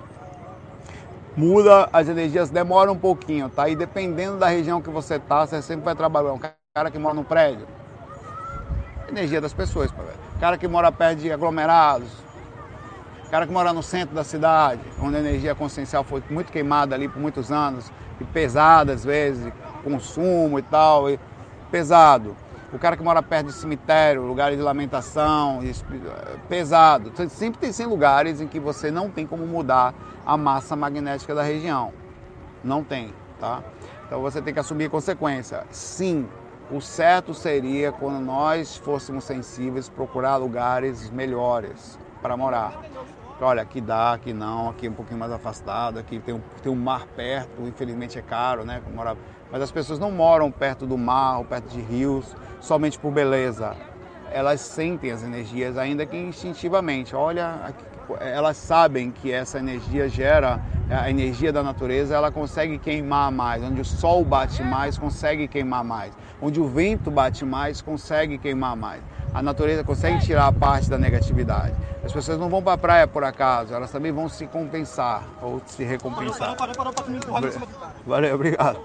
[1.41, 3.67] muda, as energias demoram um pouquinho, tá?
[3.67, 6.35] E dependendo da região que você tá, você sempre vai trabalhar.
[6.35, 6.41] Um
[6.75, 7.67] cara que mora no prédio,
[9.09, 9.91] energia das pessoas,
[10.39, 12.11] cara que mora perto de aglomerados,
[13.31, 17.09] cara que mora no centro da cidade, onde a energia consciencial foi muito queimada ali
[17.09, 19.51] por muitos anos, e pesada às vezes,
[19.83, 21.19] consumo e tal, e
[21.71, 22.37] pesado.
[22.73, 25.61] O cara que mora perto de cemitério, lugares de lamentação,
[26.49, 27.13] pesado.
[27.29, 29.93] Sempre tem lugares em que você não tem como mudar
[30.25, 31.93] a massa magnética da região.
[32.63, 33.63] Não tem, tá?
[34.07, 35.65] Então você tem que assumir a consequência.
[35.71, 36.29] Sim,
[36.71, 42.81] o certo seria quando nós fôssemos sensíveis procurar lugares melhores para morar.
[43.43, 46.71] Olha, aqui dá, aqui não, aqui é um pouquinho mais afastado, aqui tem um, tem
[46.71, 48.83] um mar perto, infelizmente é caro, né?
[48.95, 49.17] Morar...
[49.51, 53.75] Mas as pessoas não moram perto do mar ou perto de rios somente por beleza.
[54.31, 57.17] Elas sentem as energias, ainda que instintivamente.
[57.17, 57.75] Olha,
[58.19, 63.63] elas sabem que essa energia gera, a energia da natureza, ela consegue queimar mais.
[63.63, 66.13] Onde o sol bate mais, consegue queimar mais.
[66.41, 69.03] Onde o vento bate mais, consegue queimar mais.
[69.33, 71.75] A natureza consegue tirar a parte da negatividade.
[72.05, 75.61] As pessoas não vão para a praia por acaso, elas também vão se compensar ou
[75.67, 76.57] se recompensar.
[78.07, 78.81] Valeu, obrigado.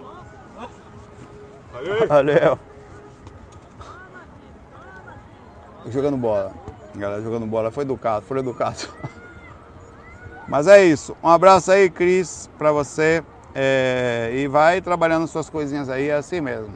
[2.08, 2.60] Valeu.
[5.88, 6.52] Jogando bola.
[6.98, 7.72] Galera jogando bola.
[7.72, 8.88] Foi educado, foi educado.
[10.48, 11.16] Mas é isso.
[11.24, 13.24] Um abraço aí, Cris, para você.
[13.54, 16.74] É, e vai trabalhando suas coisinhas aí, é assim mesmo.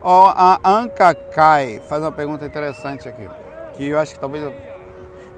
[0.00, 3.28] Ó, a Anka Kai faz uma pergunta interessante aqui,
[3.74, 4.54] que eu acho que talvez eu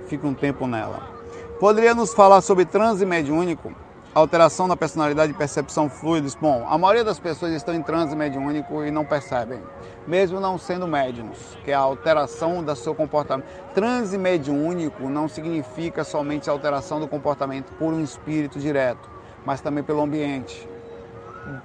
[0.07, 1.20] fique um tempo nela.
[1.61, 3.70] Poderia nos falar sobre transe mediúnico?
[4.12, 6.35] alteração na personalidade e percepção fluidos.
[6.35, 9.61] Bom, a maioria das pessoas estão em transe mediúnico e não percebem,
[10.05, 13.46] mesmo não sendo médiums, que é a alteração do seu comportamento.
[13.73, 19.09] Transe mediúnico não significa somente alteração do comportamento por um espírito direto,
[19.44, 20.68] mas também pelo ambiente.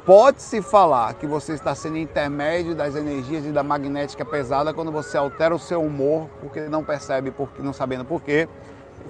[0.05, 5.17] Pode-se falar que você está sendo intermédio das energias e da magnética pesada quando você
[5.17, 8.47] altera o seu humor porque não percebe, porque não sabendo por quê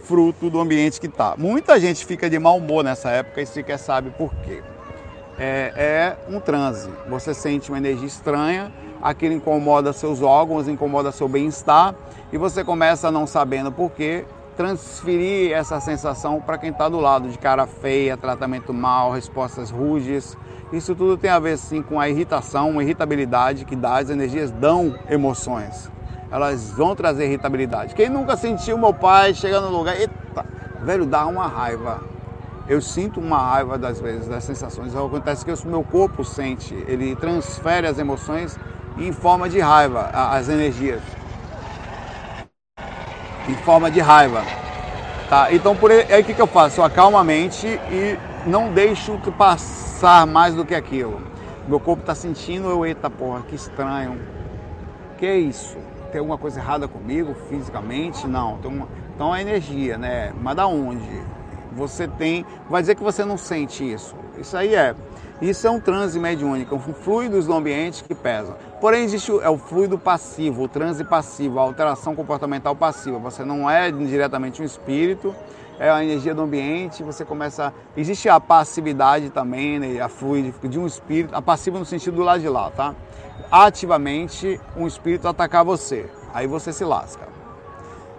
[0.06, 1.36] fruto do ambiente que está.
[1.38, 4.62] Muita gente fica de mau humor nessa época e sequer sabe por quê.
[5.38, 6.90] É, é um transe.
[7.10, 11.96] Você sente uma energia estranha, aquilo incomoda seus órgãos, incomoda seu bem-estar
[12.32, 17.28] e você começa não sabendo por quê, transferir essa sensação para quem está do lado,
[17.28, 20.38] de cara feia, tratamento mal, respostas ruges.
[20.72, 24.52] Isso tudo tem a ver sim com a irritação, uma irritabilidade que dá, as energias
[24.52, 25.90] dão emoções
[26.36, 27.96] elas vão trazer irritabilidade.
[27.96, 30.46] Quem nunca sentiu meu pai chegando no lugar, eita,
[30.82, 32.02] velho, dá uma raiva.
[32.68, 34.94] eu sinto uma raiva das vezes, das sensações.
[34.94, 38.60] Acontece que o meu corpo sente, ele transfere as emoções
[38.98, 41.02] em forma de raiva, as energias.
[43.48, 44.44] Em forma de raiva.
[45.30, 45.54] Tá?
[45.54, 46.82] Então por aí, o que, que eu faço?
[46.82, 51.22] Eu acalmo a mente e não deixo passar mais do que aquilo.
[51.66, 54.20] Meu corpo está sentindo, eu, eita porra, que estranho.
[55.18, 55.78] Que é isso?
[56.16, 58.26] Tem alguma coisa errada comigo fisicamente?
[58.26, 58.58] Não.
[58.64, 58.88] Uma...
[59.14, 60.32] Então é energia, né?
[60.42, 61.22] Mas da onde?
[61.74, 62.46] Você tem.
[62.70, 64.16] Vai dizer que você não sente isso.
[64.38, 64.96] Isso aí é.
[65.42, 68.56] Isso é um transe mediúnico, um fluidos do ambiente que pesam.
[68.80, 73.20] Porém, existe o, é o fluido passivo, o transe passivo, a alteração comportamental passiva.
[73.20, 75.36] Você não é diretamente um espírito,
[75.78, 77.74] é a energia do ambiente, você começa.
[77.98, 82.24] Existe a passividade também, né, a fluido de um espírito, a passiva no sentido do
[82.24, 82.96] lado de lá, tá?
[83.52, 87.36] Ativamente um espírito atacar você, aí você se lasca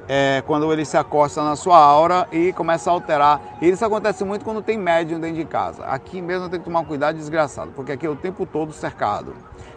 [0.08, 3.40] é, quando ele se acosta na sua aura e começa a alterar.
[3.60, 5.84] E isso acontece muito quando tem médium dentro de casa.
[5.84, 9.34] Aqui mesmo tem que tomar cuidado desgraçado, porque aqui é o tempo todo cercado.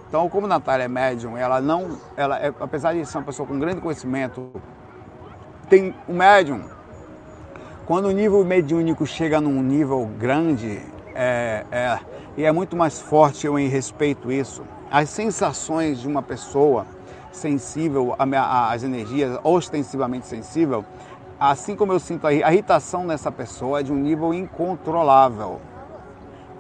[0.08, 3.60] Então, como Natália é médium, ela não, ela é, apesar de ser uma pessoa com
[3.60, 4.52] grande conhecimento,
[5.70, 6.62] tem um médium.
[7.86, 10.80] Quando o nível mediúnico chega num nível grande,
[11.16, 12.00] é, é,
[12.38, 14.64] e é muito mais forte, eu em respeito isso.
[14.92, 16.88] As sensações de uma pessoa
[17.32, 20.84] sensível às energias, ostensivamente sensível,
[21.40, 25.62] assim como eu sinto a irritação nessa pessoa é de um nível incontrolável.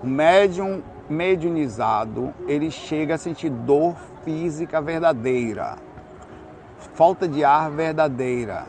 [0.03, 5.77] O médium mediunizado, ele chega a sentir dor física verdadeira,
[6.93, 8.65] falta de ar verdadeira,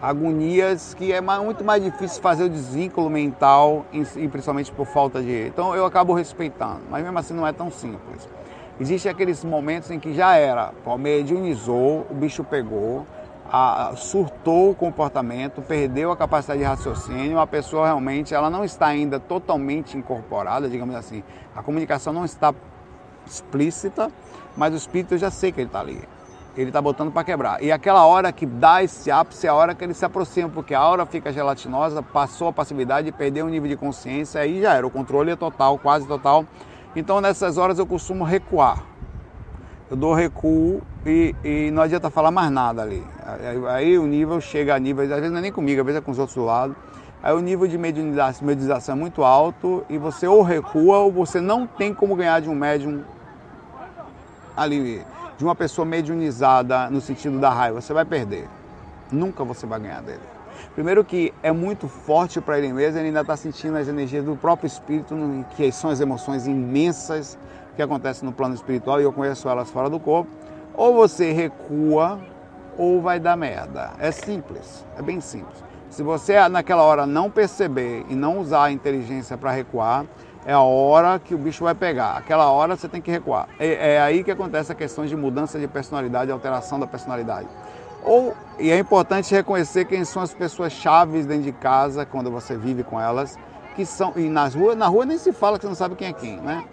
[0.00, 3.84] agonias que é muito mais difícil fazer o desvínculo mental,
[4.30, 5.48] principalmente por falta de.
[5.48, 8.26] Então eu acabo respeitando, mas mesmo assim não é tão simples.
[8.82, 13.06] Existem aqueles momentos em que já era, mediunizou, o bicho pegou,
[13.48, 18.86] a, surtou o comportamento, perdeu a capacidade de raciocínio, a pessoa realmente ela não está
[18.86, 21.22] ainda totalmente incorporada, digamos assim.
[21.54, 22.52] A comunicação não está
[23.24, 24.10] explícita,
[24.56, 26.02] mas o espírito eu já sei que ele está ali.
[26.56, 27.62] Ele está botando para quebrar.
[27.62, 30.74] E aquela hora que dá esse ápice é a hora que ele se aproxima, porque
[30.74, 34.84] a hora fica gelatinosa, passou a passividade, perdeu o nível de consciência, aí já era.
[34.84, 36.44] O controle é total, quase total
[36.94, 38.84] então nessas horas eu costumo recuar.
[39.90, 43.04] Eu dou recuo e, e não adianta falar mais nada ali.
[43.26, 46.00] Aí, aí, o nível chega a nível, às vezes não é nem comigo, às vezes
[46.00, 46.74] é com os outros do lado.
[47.22, 51.66] Aí o nível de mediunização é muito alto e você ou recua ou você não
[51.66, 53.04] tem como ganhar de um médium
[54.56, 55.04] ali,
[55.38, 57.80] de uma pessoa mediunizada no sentido da raiva.
[57.80, 58.48] Você vai perder.
[59.10, 60.22] Nunca você vai ganhar dele.
[60.74, 64.34] Primeiro que é muito forte para ele mesmo, ele ainda está sentindo as energias do
[64.34, 65.14] próprio espírito,
[65.54, 67.38] que são as emoções imensas
[67.76, 70.30] que acontecem no plano espiritual e eu conheço elas fora do corpo.
[70.74, 72.18] Ou você recua
[72.78, 73.90] ou vai dar merda.
[73.98, 75.62] É simples, é bem simples.
[75.90, 80.06] Se você naquela hora não perceber e não usar a inteligência para recuar,
[80.46, 82.16] é a hora que o bicho vai pegar.
[82.16, 83.46] Aquela hora você tem que recuar.
[83.60, 87.46] É, é aí que acontece a questão de mudança de personalidade, alteração da personalidade.
[88.04, 92.56] Ou, e é importante reconhecer quem são as pessoas chaves dentro de casa, quando você
[92.56, 93.38] vive com elas,
[93.76, 94.12] que são.
[94.16, 96.36] E nas ruas, na rua nem se fala que você não sabe quem é quem,
[96.40, 96.64] né?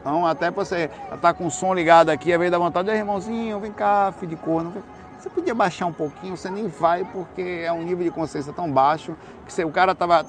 [0.00, 3.60] Então, até você tá com o som ligado aqui, às vezes dá vontade, de irmãozinho,
[3.60, 4.72] vem cá, filho de corno.
[5.18, 8.68] Você podia baixar um pouquinho, você nem vai, porque é um nível de consciência tão
[8.70, 9.14] baixo
[9.46, 10.26] que você, o cara tava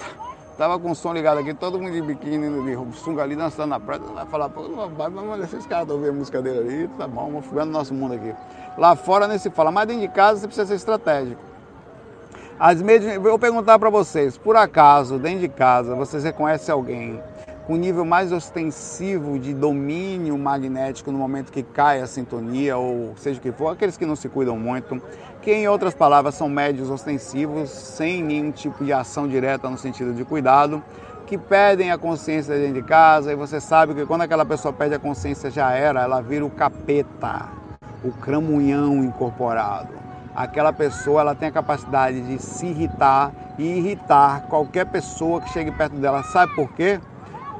[0.57, 3.79] Tava com o som ligado aqui, todo mundo de biquíni, de sunga ali, dançando na
[3.79, 4.01] praia.
[4.13, 7.45] Vai falar, pô, vamos deixar esses caras ouvir a música dele ali, tá bom, vamos
[7.45, 8.33] ficar no nosso mundo aqui.
[8.77, 11.41] Lá fora nem se fala, mas dentro de casa você precisa ser estratégico.
[12.59, 17.19] As medias, vou perguntar para vocês, por acaso, dentro de casa, vocês reconhecem alguém
[17.65, 23.39] com nível mais ostensivo de domínio magnético no momento que cai a sintonia, ou seja
[23.39, 25.01] o que for, aqueles que não se cuidam muito,
[25.41, 30.13] que em outras palavras são médios ostensivos, sem nenhum tipo de ação direta no sentido
[30.13, 30.83] de cuidado,
[31.25, 34.95] que perdem a consciência dentro de casa, e você sabe que quando aquela pessoa perde
[34.95, 37.47] a consciência já era, ela vira o capeta,
[38.03, 39.93] o cramunhão incorporado.
[40.35, 45.71] Aquela pessoa ela tem a capacidade de se irritar e irritar qualquer pessoa que chegue
[45.71, 46.23] perto dela.
[46.23, 46.99] Sabe por quê?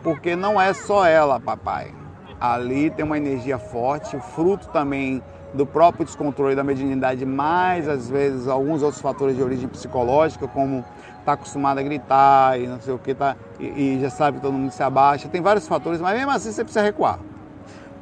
[0.04, 1.94] Porque não é só ela, papai.
[2.40, 8.48] Ali tem uma energia forte, fruto também do próprio descontrole da mediunidade, mais às vezes
[8.48, 10.84] alguns outros fatores de origem psicológica, como
[11.20, 14.44] está acostumado a gritar e não sei o que, tá, e, e, já sabe que
[14.44, 15.30] todo mundo se abaixa.
[15.30, 17.20] Tem vários fatores, mas mesmo assim você precisa recuar.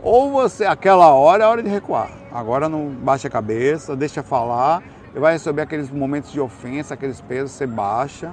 [0.02, 2.10] Ou você, aquela hora é a hora de recuar.
[2.32, 4.82] Agora não baixa a cabeça, deixa falar,
[5.14, 8.32] e vai receber aqueles momentos de ofensa, aqueles pesos, você baixa,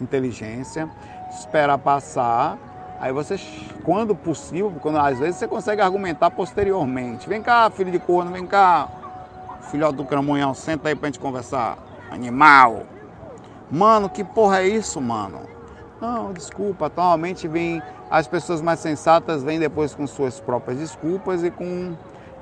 [0.00, 0.88] inteligência,
[1.30, 2.56] espera passar
[3.02, 3.34] Aí você,
[3.82, 7.28] quando possível, quando às vezes você consegue argumentar posteriormente.
[7.28, 8.88] Vem cá, filho de corno, vem cá,
[9.72, 11.78] filhote do cramunhão, senta aí pra gente conversar.
[12.12, 12.84] Animal.
[13.68, 15.40] Mano, que porra é isso, mano?
[16.00, 16.86] Não, desculpa.
[16.86, 21.96] Atualmente vem as pessoas mais sensatas vêm depois com suas próprias desculpas e com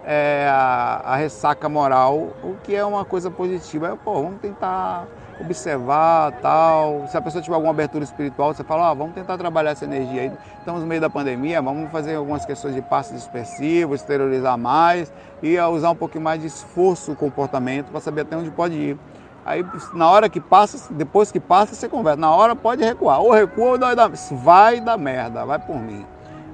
[0.05, 3.89] é, a, a, ressaca moral, o que é uma coisa positiva.
[3.89, 5.07] É, pô, vamos tentar
[5.41, 7.07] observar tal.
[7.09, 10.23] Se a pessoa tiver alguma abertura espiritual, você fala, ah, vamos tentar trabalhar essa energia
[10.23, 10.33] aí.
[10.59, 15.59] Estamos no meio da pandemia, vamos fazer algumas questões de passe dispersivo, exteriorizar mais e
[15.59, 18.99] usar um pouquinho mais de esforço o comportamento para saber até onde pode ir.
[19.45, 22.21] Aí na hora que passa, depois que passa, você conversa.
[22.21, 23.21] Na hora pode recuar.
[23.21, 26.05] Ou recua ou vai dar, vai dar merda, vai por mim.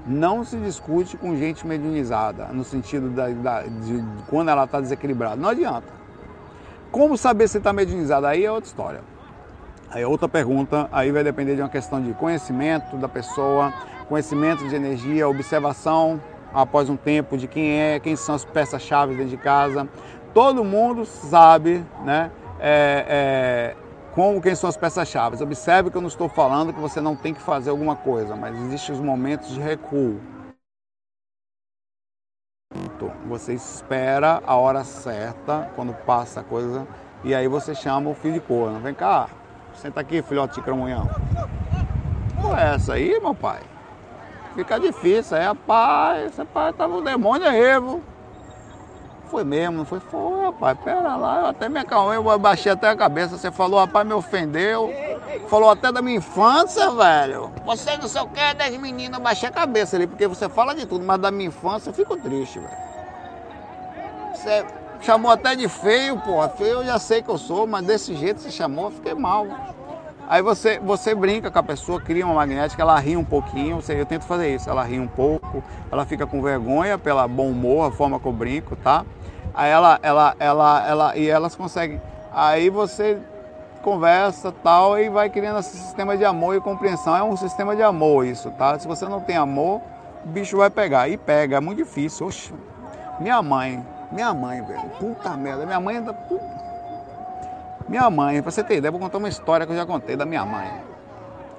[0.06, 5.34] Não se discute com gente mediunizada, no sentido da, da de, quando ela está desequilibrada.
[5.34, 6.05] Não adianta.
[6.90, 8.28] Como saber se está mediunizada?
[8.28, 9.00] Aí é outra história.
[9.90, 13.72] Aí é outra pergunta, aí vai depender de uma questão de conhecimento da pessoa,
[14.08, 16.20] conhecimento de energia, observação
[16.52, 19.88] após um tempo de quem é, quem são as peças-chave dentro de casa.
[20.34, 22.30] Todo mundo sabe, né?
[22.58, 23.76] É, é,
[24.14, 25.42] como quem são as peças-chave.
[25.42, 28.58] Observe que eu não estou falando que você não tem que fazer alguma coisa, mas
[28.62, 30.18] existem os momentos de recuo.
[33.28, 36.86] Você espera a hora certa, quando passa a coisa,
[37.22, 38.80] e aí você chama o filho de corno.
[38.80, 39.28] Vem cá,
[39.74, 41.08] senta aqui, filhote de cramunhão.
[42.42, 43.60] Não é essa aí, meu pai?
[44.54, 48.02] Fica difícil, é, pai, esse pai tá no demônio aí, viu?
[49.30, 49.98] Foi mesmo, não foi?
[49.98, 53.36] Foi, rapaz, pera lá, eu até me acalmei, eu baixei até a cabeça.
[53.36, 54.90] Você falou, rapaz, me ofendeu.
[55.48, 57.50] Falou até da minha infância, velho.
[57.64, 60.48] Você não sei o que é das meninas, eu baixei a cabeça ali, porque você
[60.48, 62.76] fala de tudo, mas da minha infância eu fico triste, velho.
[64.32, 64.64] Você
[65.00, 66.48] chamou até de feio, pô.
[66.50, 69.46] Feio eu já sei que eu sou, mas desse jeito você chamou, eu fiquei mal.
[70.28, 74.06] Aí você, você brinca com a pessoa, cria uma magnética, ela ri um pouquinho, eu
[74.06, 77.92] tento fazer isso, ela ri um pouco, ela fica com vergonha pela bom humor, a
[77.92, 79.04] forma que eu brinco, tá?
[79.56, 82.00] Aí ela, ela, ela, ela, e elas conseguem.
[82.30, 83.18] Aí você
[83.82, 87.16] conversa tal e vai criando esse sistema de amor e compreensão.
[87.16, 88.78] É um sistema de amor isso, tá?
[88.78, 89.80] Se você não tem amor,
[90.22, 91.08] o bicho vai pegar.
[91.08, 92.26] E pega, é muito difícil.
[92.26, 92.52] Oxe,
[93.18, 96.14] minha mãe, minha mãe, velho, puta merda, minha mãe ainda.
[97.88, 100.26] Minha mãe, pra você ter ideia, vou contar uma história que eu já contei da
[100.26, 100.70] minha mãe.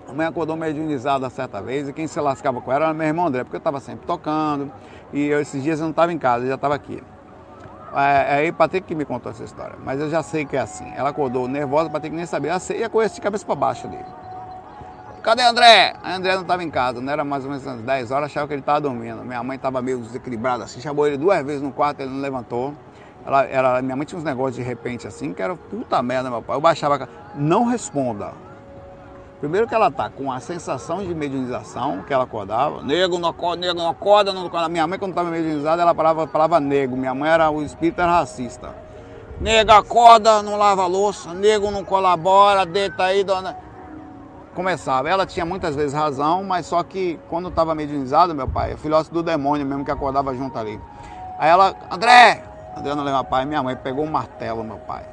[0.07, 3.25] A mãe acordou mediunizada certa vez e quem se lascava com ela era meu irmão
[3.25, 4.71] André, porque eu estava sempre tocando
[5.11, 7.01] e eu, esses dias eu não estava em casa, eu já estava aqui.
[7.97, 10.59] É, é aí Patrick que me contou essa história, mas eu já sei que é
[10.59, 10.85] assim.
[10.95, 12.51] Ela acordou nervosa, Patrick nem sabia.
[12.51, 13.97] Ela ia com esse de cabeça para baixo ali.
[15.23, 15.95] Cadê André?
[16.03, 18.47] A André não estava em casa, não era mais ou menos umas 10 horas, achava
[18.47, 19.25] que ele estava dormindo.
[19.25, 22.73] Minha mãe estava meio desequilibrada assim, chamou ele duas vezes no quarto, ele não levantou.
[23.25, 26.41] Ela, ela, minha mãe tinha uns negócios de repente assim, que era puta merda, meu
[26.41, 26.55] pai.
[26.55, 28.31] Eu baixava, não responda.
[29.39, 32.81] Primeiro que ela tá com a sensação de mediunização que ela acordava.
[32.81, 34.67] Nego não acorda, nego não acorda, não acorda.
[34.67, 36.97] Minha mãe, quando estava mediunizada, ela falava, falava nego.
[36.97, 38.73] Minha mãe era, o espírito era racista.
[39.39, 43.55] Nego acorda, não lava louça, nego não colabora, deita aí, dona.
[44.55, 45.07] Começava.
[45.07, 49.11] Ela tinha muitas vezes razão, mas só que quando estava mediunizada, meu pai, é filhote
[49.11, 50.81] do demônio mesmo que acordava junto ali.
[51.37, 52.43] Aí ela, André,
[52.75, 55.05] André não leva pai, minha mãe pegou um martelo, meu pai.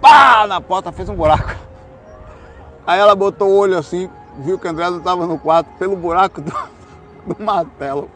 [0.00, 0.46] Pá!
[0.46, 1.67] Na porta fez um buraco.
[2.88, 6.40] Aí ela botou o olho assim, viu que o André estava no quarto pelo buraco
[6.40, 6.50] do,
[7.34, 8.08] do, martelo.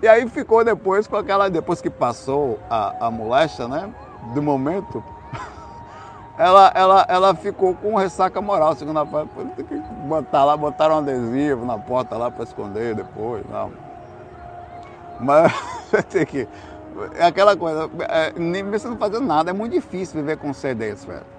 [0.00, 3.92] E aí ficou depois com aquela, depois que passou a, a moléstia, né?
[4.34, 5.02] Do momento,
[6.38, 9.30] ela, ela, ela ficou com ressaca moral, segundo a parte.
[9.56, 9.74] Tem que
[10.06, 13.42] botar lá, botaram um adesivo na porta lá para esconder depois.
[13.50, 13.72] Não.
[15.18, 15.52] Mas
[16.08, 16.46] tem que.
[17.16, 21.04] É aquela coisa, é, nem você não fazendo nada, é muito difícil viver com desse,
[21.04, 21.31] velho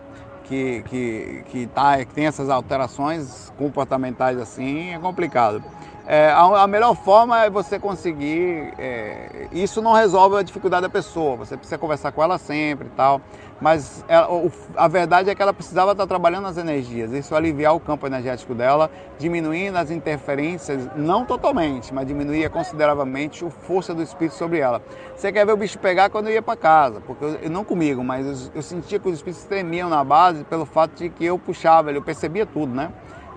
[0.44, 5.64] que, que, que, tá, que tem essas alterações comportamentais assim, é complicado.
[6.06, 8.74] É, a, a, melhor forma é você conseguir.
[8.78, 12.92] É, isso não resolve a dificuldade da pessoa, você precisa conversar com ela sempre e
[12.92, 13.22] tal.
[13.62, 17.76] Mas ela, o, a verdade é que ela precisava estar trabalhando as energias, isso aliviar
[17.76, 24.02] o campo energético dela, diminuindo as interferências, não totalmente, mas diminuía consideravelmente a força do
[24.02, 24.82] espírito sobre ela.
[25.16, 28.04] Você quer ver o bicho pegar quando eu ia para casa, porque eu, não comigo,
[28.04, 31.40] mas eu, eu sentia que os espíritos tremiam na base pelo fato de que eu
[31.40, 32.92] puxava, eu percebia tudo, né?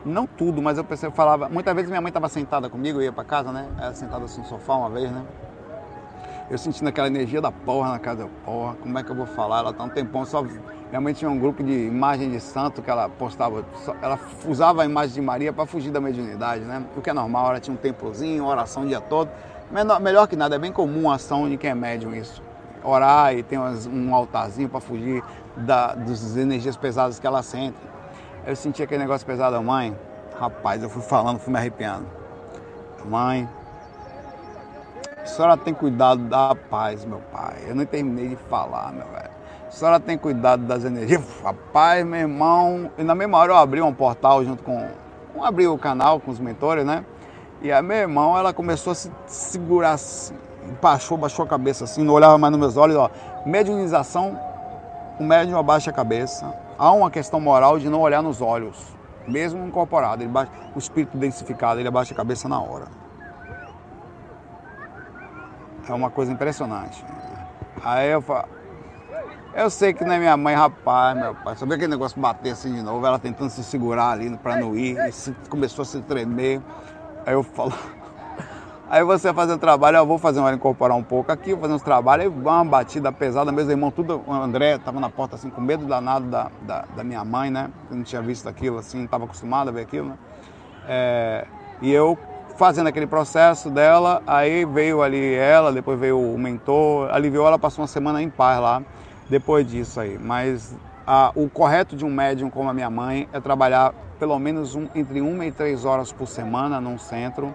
[0.04, 1.48] Não tudo, mas eu eu falava.
[1.48, 3.68] Muitas vezes minha mãe estava sentada comigo, eu ia para casa, né?
[3.78, 5.22] Ela sentada assim no sofá uma vez, né?
[6.48, 9.26] Eu sentindo aquela energia da porra na casa, eu, porra, como é que eu vou
[9.26, 9.58] falar?
[9.58, 10.42] Ela tá um tempão só.
[10.42, 13.64] Minha mãe tinha um grupo de imagem de santo que ela postava,
[14.00, 14.16] ela
[14.46, 16.84] usava a imagem de Maria para fugir da mediunidade, né?
[16.96, 19.28] O que é normal, ela tinha um templozinho, oração o dia todo.
[19.72, 22.40] Menor, melhor que nada, é bem comum a ação de quem é médium isso.
[22.84, 25.24] Orar e ter um altarzinho para fugir
[25.56, 27.76] da, das energias pesadas que ela sente.
[28.46, 29.96] Eu senti aquele negócio pesado, mãe.
[30.38, 32.06] Rapaz, eu fui falando, fui me arrepiando.
[33.04, 33.48] Mãe,
[35.26, 37.56] a senhora tem cuidado da paz, meu pai.
[37.66, 39.30] Eu não terminei de falar, meu velho.
[39.66, 41.20] a senhora tem cuidado das energias?
[41.42, 42.92] Rapaz, meu irmão.
[42.96, 44.86] E na mesma hora eu abri um portal junto com.
[45.42, 47.04] Abri o canal com os mentores, né?
[47.60, 50.34] E a meu irmão, ela começou a se segurar assim,
[50.80, 53.10] baixou, baixou a cabeça assim, não olhava mais nos meus olhos, ó.
[53.44, 54.38] Mediunização,
[55.18, 56.54] o médium abaixa a cabeça.
[56.78, 58.76] Há uma questão moral de não olhar nos olhos,
[59.26, 60.22] mesmo incorporado.
[60.22, 63.05] Ele baixa, o espírito densificado, ele abaixa a cabeça na hora.
[65.88, 67.04] É uma coisa impressionante.
[67.82, 68.48] Aí eu falo,
[69.56, 71.56] eu sei que não é minha mãe, rapaz, meu pai.
[71.56, 74.98] Sabia aquele negócio bater assim de novo, ela tentando se segurar ali para não ir,
[74.98, 76.60] e começou a se tremer.
[77.24, 77.72] Aí eu falo,
[78.86, 81.82] aí você fazendo trabalho, eu vou fazer uma incorporar um pouco aqui, vou fazer uns
[81.82, 85.62] trabalhos, aí uma batida pesada, meus irmãos, tudo, o André tava na porta assim, com
[85.62, 87.70] medo danado da, da, da minha mãe, né?
[87.90, 90.18] Eu não tinha visto aquilo assim, não estava acostumado a ver aquilo, né?
[90.86, 91.46] É,
[91.80, 92.18] e eu
[92.56, 97.82] fazendo aquele processo dela, aí veio ali ela, depois veio o mentor, aliviou, ela passou
[97.82, 98.82] uma semana em paz lá,
[99.28, 100.18] depois disso aí.
[100.18, 100.74] Mas
[101.06, 104.88] a, o correto de um médium como a minha mãe é trabalhar pelo menos um,
[104.94, 107.54] entre uma e três horas por semana num centro,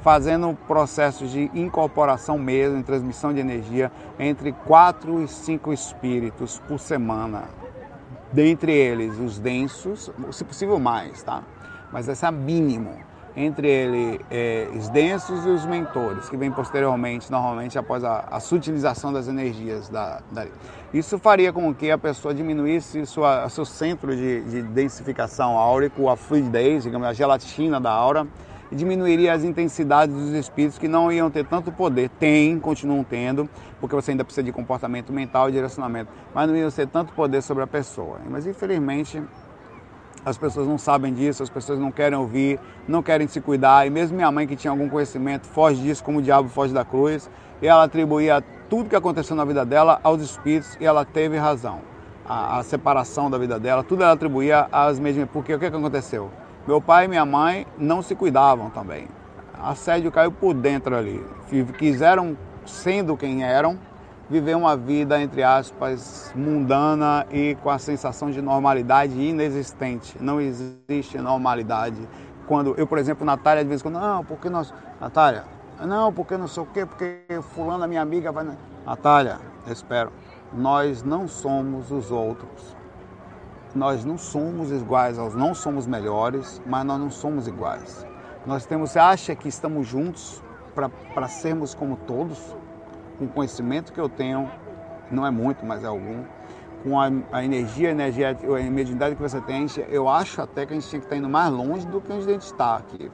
[0.00, 6.78] fazendo processos de incorporação mesmo, em transmissão de energia, entre quatro e cinco espíritos por
[6.78, 7.44] semana.
[8.32, 11.42] Dentre eles, os densos, se possível mais, tá?
[11.90, 13.05] Mas esse é mínimo
[13.36, 18.40] entre ele, é, os densos e os mentores, que vem posteriormente, normalmente após a, a
[18.40, 20.46] sutilização das energias da, da,
[20.92, 26.16] Isso faria com que a pessoa diminuísse sua, seu centro de, de densificação áurico, a
[26.16, 28.26] fluidez, digamos, a gelatina da aura,
[28.72, 32.08] e diminuiria as intensidades dos espíritos que não iam ter tanto poder.
[32.08, 33.48] Tem, continuam tendo,
[33.80, 37.42] porque você ainda precisa de comportamento mental e direcionamento, mas não iam ter tanto poder
[37.42, 38.18] sobre a pessoa.
[38.28, 39.22] Mas infelizmente
[40.26, 42.58] as pessoas não sabem disso, as pessoas não querem ouvir,
[42.88, 43.86] não querem se cuidar.
[43.86, 46.84] E mesmo minha mãe, que tinha algum conhecimento, foge disso como o diabo foge da
[46.84, 47.30] cruz.
[47.62, 51.80] E ela atribuía tudo que aconteceu na vida dela aos espíritos e ela teve razão.
[52.28, 55.28] A, a separação da vida dela, tudo ela atribuía às mesmas.
[55.32, 56.28] Porque o que, que aconteceu?
[56.66, 59.06] Meu pai e minha mãe não se cuidavam também.
[59.62, 61.24] Assédio caiu por dentro ali.
[61.78, 63.78] Quiseram, sendo quem eram,
[64.28, 70.16] viver uma vida, entre aspas, mundana e com a sensação de normalidade inexistente.
[70.20, 71.96] Não existe normalidade.
[72.46, 74.72] Quando eu, por exemplo, Natália, de vez em quando, não, porque nós.
[75.00, 75.44] Natália,
[75.80, 77.24] não, porque não sei o quê, porque
[77.54, 78.46] fulano, minha amiga, vai.
[78.84, 80.12] Natália, espero.
[80.52, 82.76] Nós não somos os outros.
[83.74, 88.06] Nós não somos iguais, nós não somos melhores, mas nós não somos iguais.
[88.46, 90.42] Nós temos, acha que estamos juntos
[91.14, 92.56] para sermos como todos?
[93.18, 94.50] Com o conhecimento que eu tenho,
[95.10, 96.24] não é muito, mas é algum,
[96.82, 100.76] com a, a energia, energética, a mediunidade que você tem, eu acho até que a
[100.76, 103.10] gente tinha que estar indo mais longe do que a gente está aqui.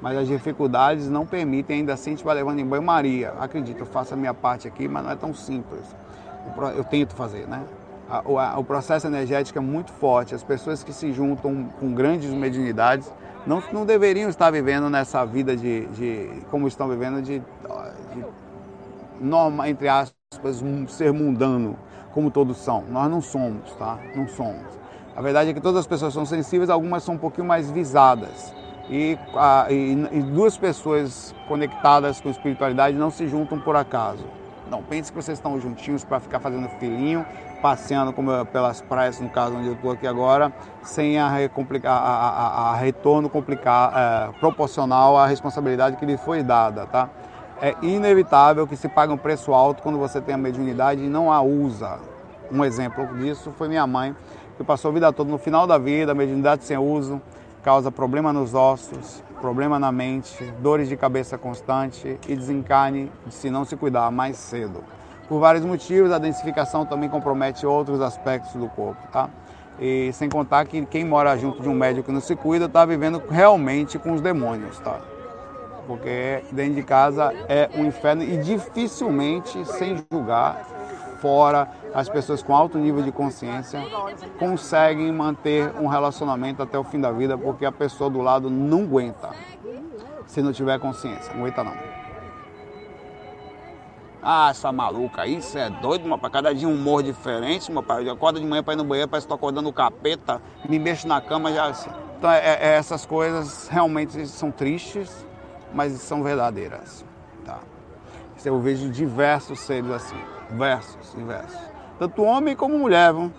[0.00, 3.32] Mas as dificuldades não permitem, ainda assim a gente vai levando em banho-maria.
[3.40, 5.82] Acredito, eu faço a minha parte aqui, mas não é tão simples.
[6.76, 7.62] Eu tento fazer, né?
[8.58, 10.34] O, processo energético é muito forte.
[10.34, 13.10] As pessoas que se juntam com grandes mediunidades
[13.46, 17.42] não, não deveriam estar vivendo nessa vida de, de como estão vivendo, de
[19.20, 21.78] norma, entre aspas, ser mundano,
[22.12, 22.84] como todos são.
[22.90, 23.98] Nós não somos, tá?
[24.14, 24.78] Não somos.
[25.16, 28.52] A verdade é que todas as pessoas são sensíveis, algumas são um pouquinho mais visadas.
[28.90, 34.24] E, a, e, e duas pessoas conectadas com espiritualidade não se juntam por acaso.
[34.70, 37.24] Não pense que vocês estão juntinhos para ficar fazendo filhinho,
[37.62, 40.52] passeando como pelas praias, no caso onde eu estou aqui agora,
[40.82, 47.08] sem a, a, a, retorno complicar, é, proporcional à responsabilidade que lhe foi dada, tá?
[47.64, 51.32] É inevitável que se pague um preço alto quando você tem a mediunidade e não
[51.32, 51.98] a usa.
[52.52, 54.14] Um exemplo disso foi minha mãe,
[54.58, 57.22] que passou a vida toda no final da vida, a mediunidade sem uso,
[57.62, 63.64] causa problema nos ossos, problema na mente, dores de cabeça constante e desencarne se não
[63.64, 64.84] se cuidar mais cedo.
[65.26, 69.30] Por vários motivos, a densificação também compromete outros aspectos do corpo, tá?
[69.80, 72.84] E sem contar que quem mora junto de um médico que não se cuida está
[72.84, 75.13] vivendo realmente com os demônios, tá?
[75.86, 80.66] Porque dentro de casa é um inferno e dificilmente, sem julgar,
[81.20, 83.80] fora as pessoas com alto nível de consciência
[84.38, 88.82] conseguem manter um relacionamento até o fim da vida, porque a pessoa do lado não
[88.82, 89.30] aguenta,
[90.26, 91.74] se não tiver consciência, não aguenta não.
[94.26, 96.30] Ah, essa maluca, isso é doido, pai.
[96.30, 98.08] Cada dia um humor diferente, meu pai.
[98.08, 100.78] Eu acordo de manhã para ir no banheiro, parece que estou acordando o capeta, me
[100.78, 101.66] mexo na cama já.
[101.66, 101.90] Assim.
[102.16, 105.26] Então, é, é, essas coisas realmente são tristes,
[105.74, 107.04] mas são verdadeiras.
[107.44, 107.58] Tá?
[108.44, 110.16] Eu vejo diversos seres assim,
[110.50, 111.58] versos, diversos.
[111.98, 113.32] Tanto homem como mulher, vão.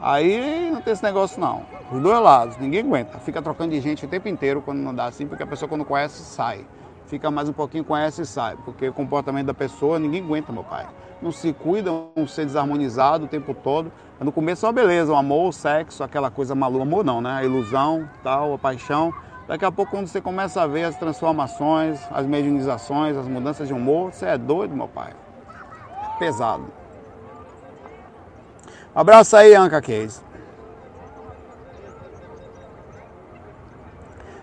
[0.00, 1.62] Aí não tem esse negócio não.
[1.92, 3.18] Os dois lados, ninguém aguenta.
[3.18, 5.84] Fica trocando de gente o tempo inteiro quando não dá assim, porque a pessoa quando
[5.84, 6.64] conhece sai.
[7.06, 8.56] fica mais um pouquinho, conhece e sai.
[8.64, 10.86] Porque o comportamento da pessoa, ninguém aguenta, meu pai.
[11.20, 13.92] Não se cuida, um ser desarmonizado o tempo todo.
[14.20, 16.82] No começo é uma beleza, o amor, o sexo, aquela coisa maluca.
[16.82, 17.32] Amor não, né?
[17.32, 19.12] A ilusão, tal, a paixão.
[19.50, 23.74] Daqui a pouco, quando você começa a ver as transformações, as mediunizações, as mudanças de
[23.74, 25.12] humor, você é doido, meu pai.
[26.20, 26.66] Pesado.
[28.94, 30.20] Abraço aí, Anca Case.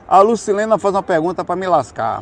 [0.06, 2.22] A Lucilena faz uma pergunta para me lascar.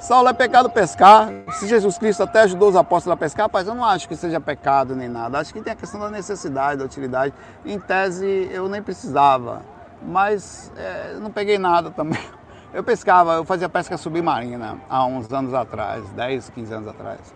[0.00, 1.30] Saulo, é pecado pescar?
[1.52, 4.38] Se Jesus Cristo até ajudou os apóstolos a pescar, rapaz, eu não acho que seja
[4.38, 5.38] pecado nem nada.
[5.38, 7.32] Acho que tem a questão da necessidade, da utilidade.
[7.64, 9.62] Em tese, eu nem precisava,
[10.02, 12.20] mas é, não peguei nada também.
[12.70, 17.34] Eu pescava, eu fazia pesca submarina há uns anos atrás, 10, 15 anos atrás.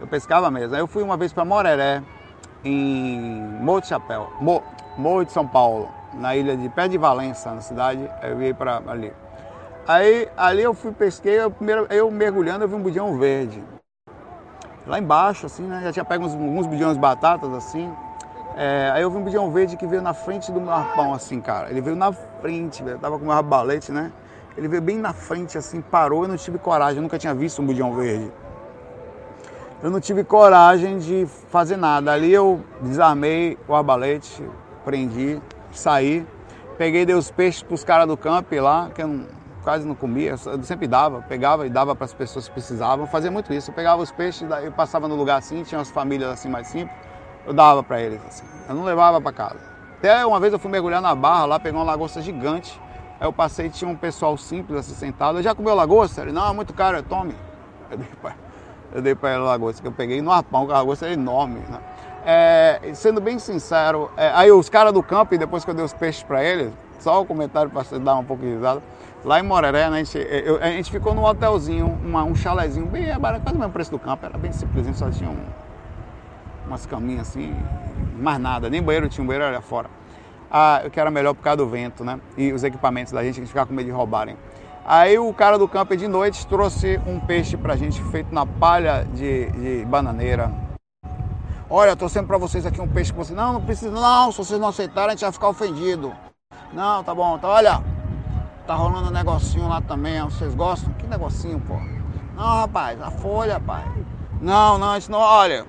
[0.00, 0.74] Eu pescava mesmo.
[0.74, 2.02] Eu fui uma vez para Moreré,
[2.64, 3.20] em
[3.60, 8.10] Morro de Chapéu, Morro de São Paulo, na ilha de Pé de Valença, na cidade.
[8.22, 9.12] Eu ia para ali.
[9.86, 13.62] Aí ali eu fui pesquei, eu, primeiro, eu mergulhando, eu vi um budião verde.
[14.86, 15.80] Lá embaixo, assim, né?
[15.84, 17.92] Já tinha pego uns, uns budiões de batatas, assim.
[18.56, 21.40] É, aí eu vi um budião verde que veio na frente do meu arpão, assim,
[21.40, 21.70] cara.
[21.70, 22.98] Ele veio na frente, velho.
[22.98, 24.12] Tava com meu rabalete, né?
[24.56, 26.24] Ele veio bem na frente, assim, parou.
[26.24, 28.30] Eu não tive coragem, eu nunca tinha visto um budião verde.
[29.82, 32.12] Eu não tive coragem de fazer nada.
[32.12, 34.44] Ali eu desarmei o arbalete,
[34.84, 35.40] prendi,
[35.72, 36.26] saí.
[36.76, 40.34] Peguei, dei os peixes pros caras do camp lá, que eu não quase não comia,
[40.44, 43.04] eu sempre dava, pegava e dava para as pessoas que precisavam.
[43.04, 43.70] Eu fazia muito isso.
[43.70, 46.94] Eu pegava os peixes, eu passava no lugar assim, tinha umas famílias assim mais simples,
[47.46, 48.44] eu dava para eles assim.
[48.68, 49.60] Eu não levava para casa.
[49.98, 52.80] Até uma vez eu fui mergulhar na barra lá, pegar uma lagosta gigante.
[53.20, 55.38] Aí eu passei tinha um pessoal simples assim sentado.
[55.38, 56.22] Eu já comeu lagosta?
[56.22, 57.34] Ele, não, é muito caro, tome.
[57.90, 58.34] Eu dei para
[58.94, 61.60] eu dei ele a lagosta que eu peguei no arpão, que a lagosta é enorme.
[61.60, 61.78] Né?
[62.24, 65.94] É, sendo bem sincero, é, aí os caras do campo, depois que eu dei os
[65.94, 68.82] peixes para eles, só o comentário para você dar um pouco de risada.
[69.24, 72.86] Lá em Moreré, né, a, gente, eu, a gente ficou num hotelzinho, uma, um chalezinho
[72.86, 75.36] bem barato, quase o mesmo preço do campo, era bem simplesinho, só tinha um,
[76.72, 77.54] umas caminhas assim,
[78.18, 79.88] mais nada, nem banheiro tinha, um banheiro era fora.
[80.50, 82.20] Ah, que era melhor por causa do vento, né?
[82.36, 84.36] E os equipamentos da gente, a gente ficava com medo de roubarem.
[84.84, 89.06] Aí o cara do campo de noite trouxe um peixe pra gente feito na palha
[89.14, 90.52] de, de bananeira.
[91.70, 93.36] Olha, sempre pra vocês aqui um peixe que vocês.
[93.36, 94.30] Não, não precisa, não.
[94.30, 96.12] Se vocês não aceitarem, a gente vai ficar ofendido.
[96.72, 97.36] Não, tá bom.
[97.36, 97.82] Então, olha,
[98.66, 100.92] Tá rolando um negocinho lá também, vocês gostam?
[100.94, 101.74] Que negocinho, pô?
[102.36, 103.84] Não, rapaz, a folha, pai.
[104.40, 105.66] Não, não, isso não, olha,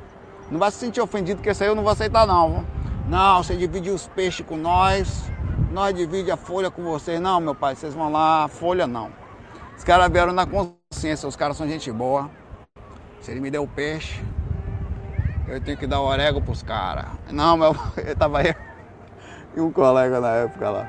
[0.54, 2.64] não vai se sentir ofendido que esse aí eu não vou aceitar não.
[3.08, 5.24] Não, você divide os peixes com nós,
[5.72, 7.20] nós divide a folha com vocês.
[7.20, 9.10] Não, meu pai, vocês vão lá, folha não.
[9.76, 12.30] Os caras vieram na consciência, os caras são gente boa.
[13.20, 14.24] Se ele me deu o peixe,
[15.48, 17.06] eu tenho que dar o orégano pros caras.
[17.32, 18.56] Não, meu, eu tava aí
[19.58, 20.88] e um colega na época lá.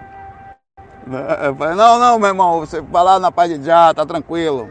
[1.43, 4.71] Eu falei, não, não, meu irmão, você vai lá na paz de já, tá tranquilo.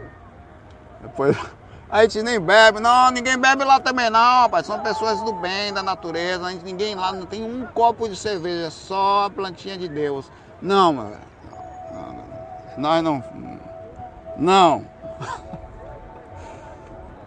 [1.02, 1.36] Depois,
[1.94, 4.66] a gente nem bebe, não, ninguém bebe lá também não, rapaz.
[4.66, 6.44] São pessoas do bem, da natureza.
[6.44, 10.28] A gente, ninguém lá não tem um copo de cerveja, só a plantinha de Deus.
[10.60, 11.20] Não, meu velho.
[12.76, 13.24] Nós não.
[14.36, 14.84] Não.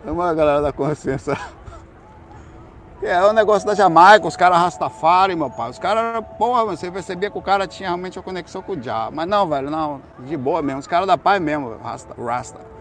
[0.05, 1.37] É uma galera da consciência.
[3.01, 5.69] É o negócio da Jamaica, os caras Rastafari, meu pai.
[5.69, 9.17] Os caras, porra, você percebia que o cara tinha realmente uma conexão com o diabo.
[9.17, 10.79] Mas não, velho, não, de boa mesmo.
[10.79, 12.15] Os caras da paz mesmo, Rasta.
[12.17, 12.76] Rasta.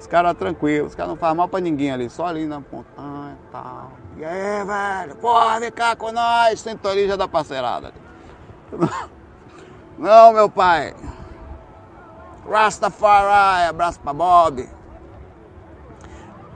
[0.00, 3.36] Os caras tranquilos, os caras não fazem mal pra ninguém ali, só ali na montanha
[3.38, 3.92] e tal.
[4.16, 7.92] E aí, velho, porra, vem cá com nós, sintonia da parceirada.
[9.98, 10.94] Não, meu pai.
[12.50, 14.66] Rastafari, abraço pra Bob.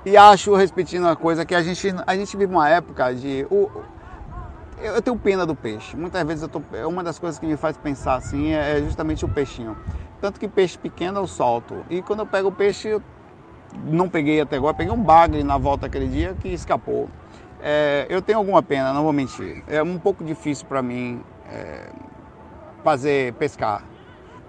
[0.07, 3.47] E acho, repetindo uma coisa, que a gente, a gente vive uma época de.
[3.51, 3.71] O,
[4.79, 5.95] eu tenho pena do peixe.
[5.95, 9.23] Muitas vezes eu tô, uma das coisas que me faz pensar assim é, é justamente
[9.23, 9.77] o peixinho.
[10.19, 11.85] Tanto que peixe pequeno eu solto.
[11.91, 13.03] E quando eu pego o peixe, eu
[13.85, 17.09] não peguei até agora, peguei um bagre na volta aquele dia que escapou.
[17.61, 19.63] É, eu tenho alguma pena, não vou mentir.
[19.67, 21.89] É um pouco difícil para mim é,
[22.83, 23.83] fazer pescar.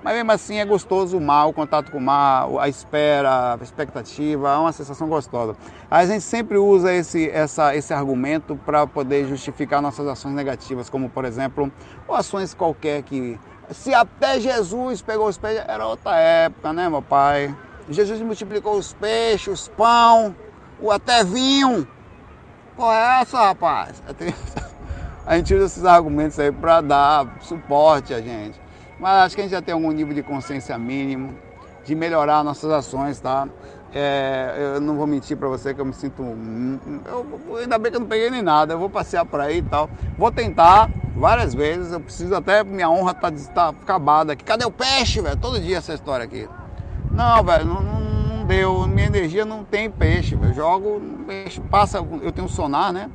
[0.06, 3.64] Mas mesmo assim é gostoso o mar, o contato com o mar, a espera, a
[3.64, 5.56] expectativa, é uma sensação gostosa.
[5.90, 11.10] A gente sempre usa esse, essa, esse argumento para poder justificar nossas ações negativas, como
[11.10, 11.72] por exemplo,
[12.08, 13.40] ou ações qualquer que.
[13.72, 17.56] Se até Jesus pegou os peixes, era outra época, né, meu pai?
[17.90, 20.36] Jesus multiplicou os peixes, os pão,
[20.80, 21.88] o até vinho.
[22.76, 24.02] Qual é essa, rapaz?
[25.26, 28.62] A gente usa esses argumentos aí para dar suporte a gente.
[29.00, 31.34] Mas acho que a gente já tem algum nível de consciência mínimo
[31.84, 33.48] de melhorar nossas ações, tá?
[33.92, 36.22] É, eu não vou mentir para você que eu me sinto.
[36.22, 39.62] Eu, ainda bem que eu não peguei nem nada, eu vou passear por aí e
[39.64, 39.90] tal.
[40.18, 42.64] Vou tentar várias vezes, eu preciso até.
[42.64, 44.44] Minha honra tá, tá acabada aqui.
[44.44, 45.38] Cadê o peixe, velho?
[45.38, 46.48] Todo dia essa história aqui.
[47.16, 50.38] Não, velho, não, não, não deu, minha energia não tem peixe.
[50.40, 53.10] Eu jogo, peixe passa, eu tenho sonar, né?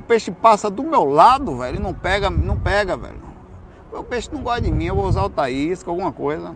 [0.00, 3.22] O peixe passa do meu lado, velho, e não pega, não pega, velho.
[3.92, 6.52] O peixe não gosta de mim, eu vou usar o taísco, alguma coisa.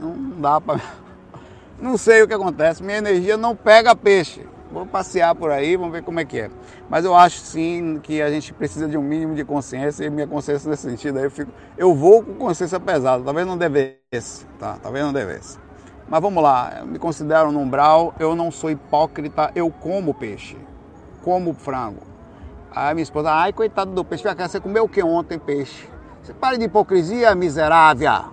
[0.00, 0.80] Não dá pra.
[1.78, 4.46] Não sei o que acontece, minha energia não pega peixe.
[4.74, 6.50] Vou passear por aí, vamos ver como é que é.
[6.90, 10.26] Mas eu acho sim que a gente precisa de um mínimo de consciência e minha
[10.26, 11.52] consciência nesse sentido aí eu fico.
[11.78, 14.76] Eu vou com consciência pesada, talvez não devesse, tá?
[14.82, 15.60] Talvez não devesse.
[16.08, 20.56] Mas vamos lá, eu me considero um umbral, eu não sou hipócrita, eu como peixe,
[21.22, 22.02] como frango.
[22.74, 25.88] Aí minha esposa, ai coitado do peixe, você comeu o que ontem, peixe?
[26.20, 28.24] Você para de hipocrisia, miserável.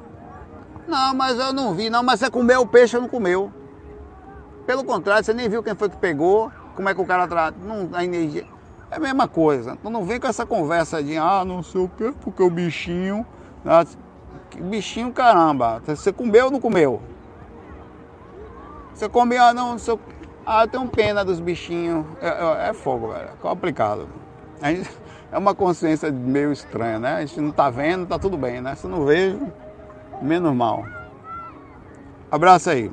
[0.88, 3.61] Não, mas eu não vi, não, mas você comeu o peixe ou não comeu.
[4.66, 7.57] Pelo contrário, você nem viu quem foi que pegou, como é que o cara trata.
[7.64, 8.45] Não, a energia.
[8.89, 9.74] É a mesma coisa.
[9.74, 13.26] Então não vem com essa conversa de ah, não sei o quê, porque o bichinho.
[13.66, 13.86] Ah,
[14.59, 15.82] bichinho caramba.
[15.86, 17.01] Você comeu ou não comeu?
[18.93, 19.97] Você comeu, ah, não, sei
[20.45, 22.05] Ah, eu tenho pena dos bichinhos.
[22.22, 23.30] É, é, é fogo, velho.
[23.30, 24.07] É complicado.
[24.62, 24.89] Gente,
[25.32, 27.16] é uma consciência meio estranha, né?
[27.16, 28.76] A gente não tá vendo, tá tudo bem, né?
[28.76, 29.51] Se não vejo,
[30.22, 30.86] menos mal.
[32.30, 32.91] Abraço aí.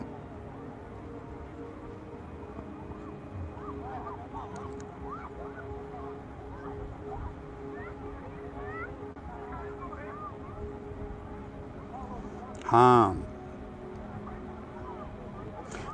[12.70, 13.12] Ah.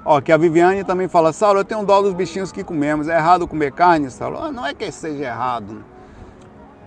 [0.05, 3.09] Ó, que a Viviane também fala, Saulo, eu tenho dó dos bichinhos que comemos.
[3.09, 4.39] É errado comer carne, Saulo?
[4.39, 5.85] Ah, não é que seja errado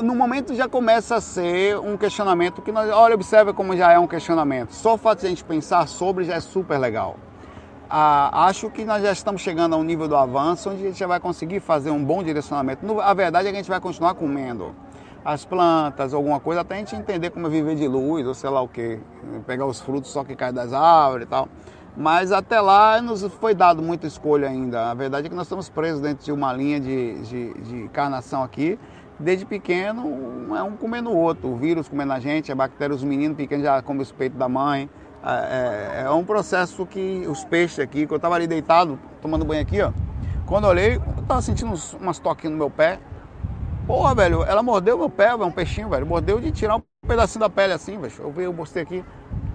[0.03, 3.99] no momento já começa a ser um questionamento que nós, olha, observa como já é
[3.99, 4.71] um questionamento.
[4.71, 7.17] Só o fato de a gente pensar sobre já é super legal.
[7.89, 10.99] Ah, acho que nós já estamos chegando a um nível do avanço onde a gente
[10.99, 12.99] já vai conseguir fazer um bom direcionamento.
[12.99, 14.75] A verdade é que a gente vai continuar comendo
[15.28, 18.49] as plantas, alguma coisa, até a gente entender como é viver de luz, ou sei
[18.49, 18.97] lá o que,
[19.45, 21.49] pegar os frutos só que caem das árvores e tal.
[21.97, 24.89] Mas até lá nos foi dado muita escolha ainda.
[24.89, 28.41] A verdade é que nós estamos presos dentro de uma linha de, de, de encarnação
[28.41, 28.80] aqui
[29.19, 31.49] desde pequeno, é um comendo o outro.
[31.49, 34.47] O vírus comendo a gente, a bactéria, os meninos pequenos já comem os peitos da
[34.47, 34.89] mãe.
[35.21, 39.43] É, é, é, um processo que os peixes aqui, que eu estava ali deitado, tomando
[39.43, 39.91] banho aqui, ó.
[40.45, 42.97] Quando eu olhei, eu estava sentindo umas toquinhas no meu pé.
[43.88, 46.05] Porra, velho, ela mordeu meu pé, é um peixinho, velho.
[46.05, 48.13] Mordeu de tirar um pedacinho da pele assim, velho.
[48.19, 49.05] Eu vi, eu mostrei aqui,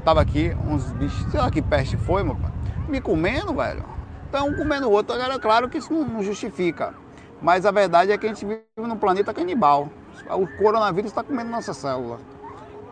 [0.02, 2.50] tava aqui, uns bichos, sei lá que peste foi, meu pai.
[2.88, 3.84] Me comendo, velho.
[4.30, 5.14] Então, um comendo o outro.
[5.14, 6.94] Agora, claro que isso não justifica.
[7.42, 9.90] Mas a verdade é que a gente vive num planeta canibal.
[10.30, 12.18] O coronavírus está comendo nossa célula.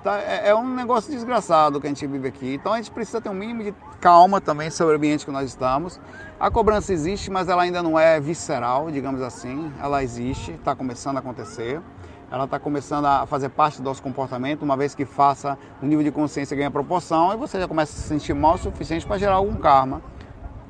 [0.03, 2.53] Tá, é, é, um negócio desgraçado que a gente vive aqui.
[2.53, 5.49] Então a gente precisa ter um mínimo de calma também sobre o ambiente que nós
[5.49, 6.01] estamos.
[6.39, 9.71] A cobrança existe, mas ela ainda não é visceral, digamos assim.
[9.81, 11.81] Ela existe, está começando a acontecer.
[12.31, 16.05] Ela está começando a fazer parte do nosso comportamento, uma vez que faça o nível
[16.05, 19.19] de consciência ganha proporção e você já começa a se sentir mal o suficiente para
[19.19, 20.01] gerar algum karma.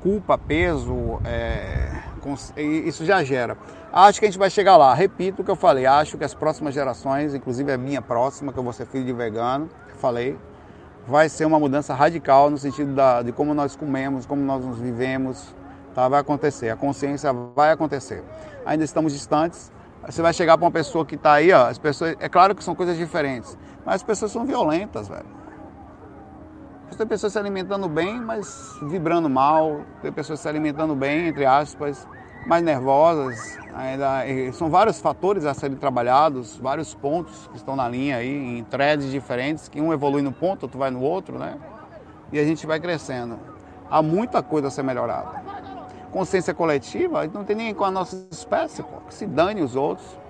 [0.01, 2.01] Culpa, peso, é,
[2.83, 3.55] isso já gera.
[3.93, 4.91] Acho que a gente vai chegar lá.
[4.95, 5.85] Repito o que eu falei.
[5.85, 9.13] Acho que as próximas gerações, inclusive a minha próxima, que eu vou ser filho de
[9.13, 10.35] vegano, falei,
[11.07, 14.79] vai ser uma mudança radical no sentido da, de como nós comemos, como nós nos
[14.79, 15.53] vivemos.
[15.93, 16.07] Tá?
[16.07, 16.69] Vai acontecer.
[16.69, 18.23] A consciência vai acontecer.
[18.65, 19.71] Ainda estamos distantes.
[20.05, 22.63] Você vai chegar para uma pessoa que está aí, ó, as pessoas, é claro que
[22.63, 25.41] são coisas diferentes, mas as pessoas são violentas, velho.
[26.97, 29.81] Tem pessoas se alimentando bem, mas vibrando mal.
[30.03, 32.07] Tem pessoas se alimentando bem, entre aspas,
[32.45, 33.57] mais nervosas.
[33.73, 38.63] Ainda, são vários fatores a serem trabalhados, vários pontos que estão na linha aí, em
[38.65, 41.57] threads diferentes, que um evolui no ponto, outro vai no outro, né?
[42.31, 43.39] E a gente vai crescendo.
[43.89, 45.41] Há muita coisa a ser melhorada.
[46.11, 50.20] Consciência coletiva, não tem nem com a nossa espécie, pô, que se dane os outros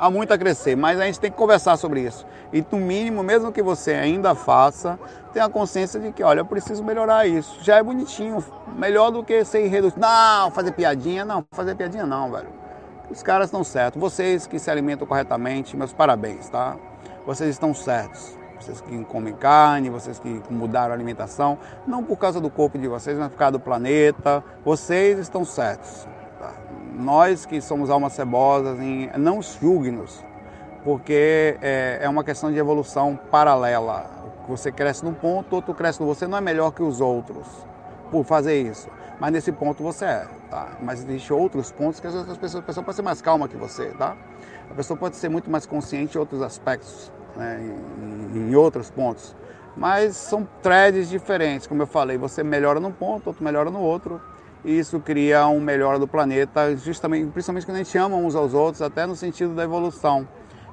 [0.00, 2.26] há muito a crescer, mas a gente tem que conversar sobre isso.
[2.52, 4.98] E no mínimo, mesmo que você ainda faça,
[5.32, 7.58] tenha consciência de que, olha, eu preciso melhorar isso.
[7.62, 8.42] Já é bonitinho,
[8.76, 10.08] melhor do que ser irredutível.
[10.08, 12.48] Não, fazer piadinha, não, fazer piadinha não, velho.
[13.10, 14.00] Os caras estão certos.
[14.00, 16.76] Vocês que se alimentam corretamente, meus parabéns, tá?
[17.26, 18.38] Vocês estão certos.
[18.58, 22.86] Vocês que comem carne, vocês que mudaram a alimentação, não por causa do corpo de
[22.86, 26.06] vocês, mas por causa do planeta, vocês estão certos
[26.92, 28.78] nós que somos almas cebosas,
[29.16, 30.22] não julgue-nos,
[30.84, 34.10] porque é, é, uma questão de evolução paralela.
[34.48, 37.46] Você cresce num ponto, outro cresce no Você não é melhor que os outros
[38.10, 38.88] por fazer isso,
[39.20, 40.72] mas nesse ponto você é, tá?
[40.82, 43.56] Mas existem outros pontos que as outras pessoas, a pessoa pode ser mais calma que
[43.56, 44.16] você, tá?
[44.68, 47.60] A pessoa pode ser muito mais consciente em outros aspectos, né?
[48.32, 49.36] em, em outros pontos.
[49.76, 54.20] Mas são threads diferentes, como eu falei, você melhora num ponto, outro melhora no outro,
[54.64, 58.54] e isso cria um melhor do planeta, justamente, principalmente quando a gente ama uns aos
[58.54, 60.26] outros, até no sentido da evolução.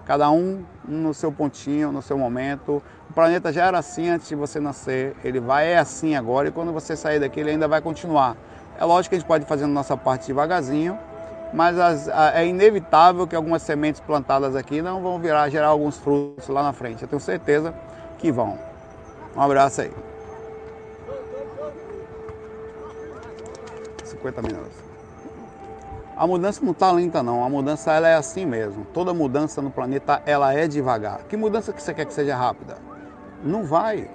[0.05, 2.81] Cada um no seu pontinho, no seu momento.
[3.09, 6.51] O planeta já era assim antes de você nascer, ele vai é assim agora e
[6.51, 8.38] quando você sair daqui ele ainda vai continuar.
[8.79, 10.97] É lógico que a gente pode fazer a nossa parte devagarzinho,
[11.53, 15.97] mas as, a, é inevitável que algumas sementes plantadas aqui não vão virar gerar alguns
[15.97, 17.01] frutos lá na frente.
[17.01, 17.73] Eu tenho certeza
[18.17, 18.57] que vão.
[19.35, 20.16] Um abraço aí.
[24.18, 24.88] 50 minutos.
[26.15, 28.86] A mudança não está lenta não, a mudança ela é assim mesmo.
[28.93, 31.20] Toda mudança no planeta ela é devagar.
[31.30, 32.78] Que mudança que você quer que seja rápida?
[33.43, 34.09] Não vai.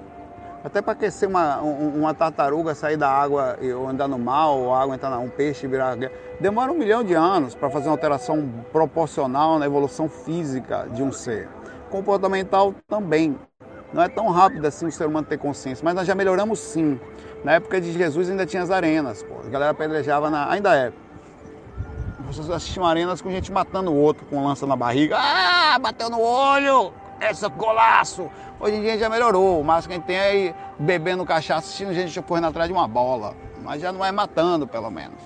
[0.65, 4.81] Até para aquecer uma, uma tartaruga sair da água e andar no mar, ou a
[4.81, 5.97] água entrar um peixe virar.
[6.41, 11.13] Demora um milhão de anos para fazer uma alteração proporcional na evolução física de um
[11.13, 11.49] ser.
[11.91, 13.37] Comportamental também.
[13.93, 16.99] Não é tão rápido assim o ser humano ter consciência, mas nós já melhoramos sim.
[17.45, 19.35] Na época de Jesus ainda tinha as arenas, pô.
[19.45, 20.51] a galera apedrejava na.
[20.51, 20.93] Ainda é
[22.37, 25.17] pessoas assistiam arenas com gente matando o outro com lança na barriga.
[25.19, 26.93] Ah, bateu no olho!
[27.21, 28.31] Esse golaço!
[28.59, 29.61] Hoje em dia já melhorou.
[29.61, 30.17] O máximo que a gente tem
[30.49, 33.35] é bebendo cachaça, assistindo gente correndo atrás de uma bola.
[33.63, 35.19] Mas já não é matando, pelo menos.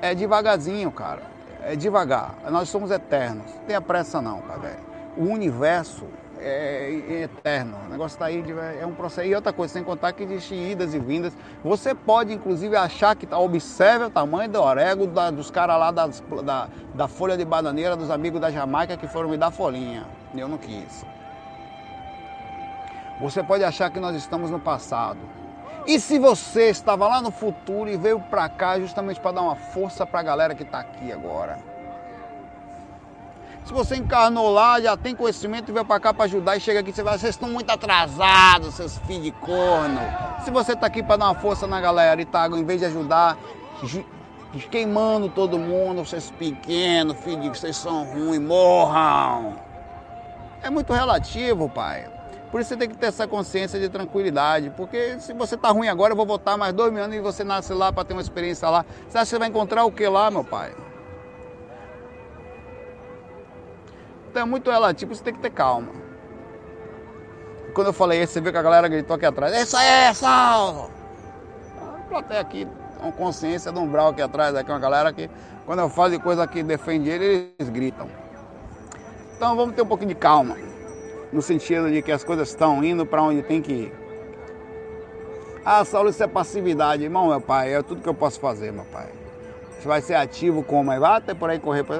[0.00, 1.22] É devagarzinho, cara.
[1.62, 2.34] É devagar.
[2.50, 3.52] Nós somos eternos.
[3.54, 4.78] Não tenha pressa não, cara.
[5.16, 6.06] O universo
[6.42, 7.76] é, é, eterno.
[7.86, 8.44] O negócio está aí,
[8.80, 9.28] é um processo.
[9.28, 11.32] E outra coisa, sem contar que existem idas e vindas.
[11.64, 15.90] Você pode, inclusive, achar que tá, observe o tamanho do orégano da, dos caras lá
[15.90, 20.04] das, da, da folha de bananeira, dos amigos da Jamaica que foram me dar folhinha.
[20.34, 21.04] Eu não quis.
[23.20, 25.20] Você pode achar que nós estamos no passado.
[25.86, 29.56] E se você estava lá no futuro e veio para cá justamente para dar uma
[29.56, 31.71] força para a galera que está aqui agora?
[33.64, 36.80] Se você encarnou lá, já tem conhecimento e veio para cá para ajudar e chega
[36.80, 40.00] aqui, você vai, vocês estão muito atrasados, seus filhos de corno.
[40.44, 42.86] Se você está aqui para dar uma força na galera e tá, em vez de
[42.86, 43.38] ajudar,
[44.70, 49.54] queimando todo mundo, vocês pequenos, filhos, vocês são ruins, morram.
[50.60, 52.06] É muito relativo, pai.
[52.50, 55.88] Por isso você tem que ter essa consciência de tranquilidade, porque se você tá ruim
[55.88, 58.20] agora, eu vou voltar mais dois mil anos e você nasce lá para ter uma
[58.20, 58.84] experiência lá.
[59.08, 60.74] Você acha que você vai encontrar o que lá, meu pai?
[64.32, 65.90] Então é muito relativo, você tem que ter calma.
[67.74, 70.14] Quando eu falei isso, você viu que a galera gritou aqui atrás, isso aí é
[70.14, 70.90] salvo!
[71.78, 72.66] A plateia aqui,
[72.98, 75.28] uma consciência de um brau aqui atrás, aqui uma galera que,
[75.66, 78.08] quando eu falo de coisa que defende ele, eles gritam.
[79.36, 80.56] Então vamos ter um pouquinho de calma,
[81.30, 83.94] no sentido de que as coisas estão indo para onde tem que ir.
[85.62, 87.04] Ah, Saulo, isso é passividade.
[87.04, 89.10] Irmão, meu pai, é tudo que eu posso fazer, meu pai.
[89.78, 90.98] Você vai ser ativo como?
[90.98, 91.84] Vai até por aí correr.
[91.84, 91.96] Por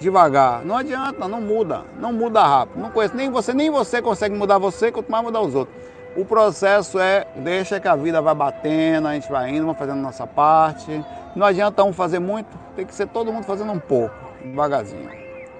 [0.00, 0.64] devagar.
[0.64, 2.80] Não adianta, não muda, não muda rápido.
[2.80, 5.76] Não conheço, nem você, nem você consegue mudar você, quanto mais mudar os outros.
[6.16, 9.98] O processo é deixa que a vida vai batendo, a gente vai indo, vai fazendo
[9.98, 11.04] a nossa parte.
[11.36, 15.10] Não adianta um fazer muito, tem que ser todo mundo fazendo um pouco, devagarzinho.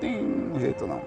[0.00, 0.20] Tem
[0.54, 1.00] um jeito não.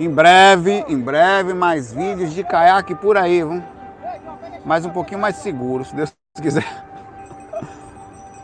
[0.00, 3.62] Em breve, em breve, mais vídeos de caiaque por aí, vamos?
[4.64, 6.91] Mais um pouquinho mais seguro, se Deus quiser.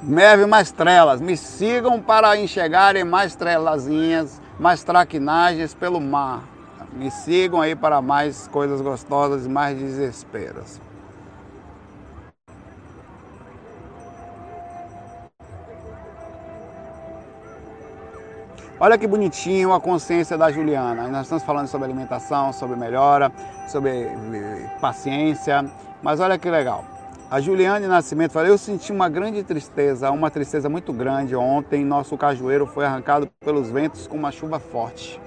[0.00, 6.44] Merve mais trelas, me sigam para enxergarem mais trelazinhas, mais traquinagens pelo mar.
[6.92, 10.80] Me sigam aí para mais coisas gostosas e mais desesperos.
[18.80, 21.08] Olha que bonitinho a consciência da Juliana.
[21.08, 23.32] Nós estamos falando sobre alimentação, sobre melhora,
[23.66, 25.64] sobre eh, paciência,
[26.00, 26.84] mas olha que legal.
[27.30, 31.36] A Juliane Nascimento falou: Eu senti uma grande tristeza, uma tristeza muito grande.
[31.36, 35.20] Ontem, nosso cajueiro foi arrancado pelos ventos com uma chuva forte.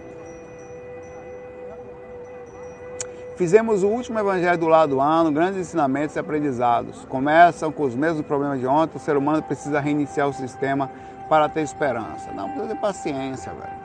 [3.38, 7.06] Fizemos o último evangelho do lado do ano, grandes ensinamentos e aprendizados.
[7.06, 8.98] Começam com os mesmos problemas de ontem.
[8.98, 10.90] O ser humano precisa reiniciar o sistema
[11.30, 12.32] para ter esperança.
[12.32, 13.81] Não, precisa ter paciência, velho.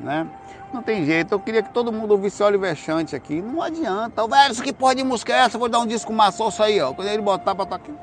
[0.00, 0.26] Né?
[0.72, 3.40] Não tem jeito, eu queria que todo mundo ouvisse Oliver Chante aqui.
[3.40, 4.26] Não adianta.
[4.26, 5.58] Velho, isso que pode de música é essa?
[5.58, 6.92] Vou dar um disco maçoso aí, ó.
[6.92, 7.94] Quando ele botar pra estar aqui.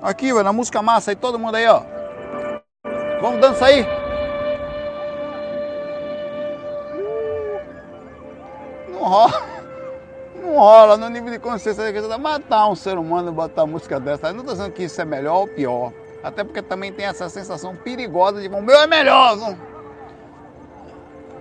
[0.00, 1.82] Aqui, velho, na música massa aí, todo mundo aí, ó.
[3.20, 3.84] Vamos dançar aí.
[8.92, 9.42] Não rola.
[10.40, 12.18] Não rola no nível de consciência.
[12.18, 14.28] Matar um ser humano e botar música dessa.
[14.28, 15.92] Eu não tô dizendo que isso é melhor ou pior.
[16.22, 19.36] Até porque também tem essa sensação perigosa de o meu é melhor.
[19.36, 19.67] Não?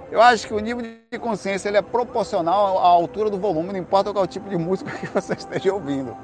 [0.09, 3.79] Eu acho que o nível de consciência ele é proporcional à altura do volume, não
[3.79, 6.15] importa qual tipo de música que você esteja ouvindo.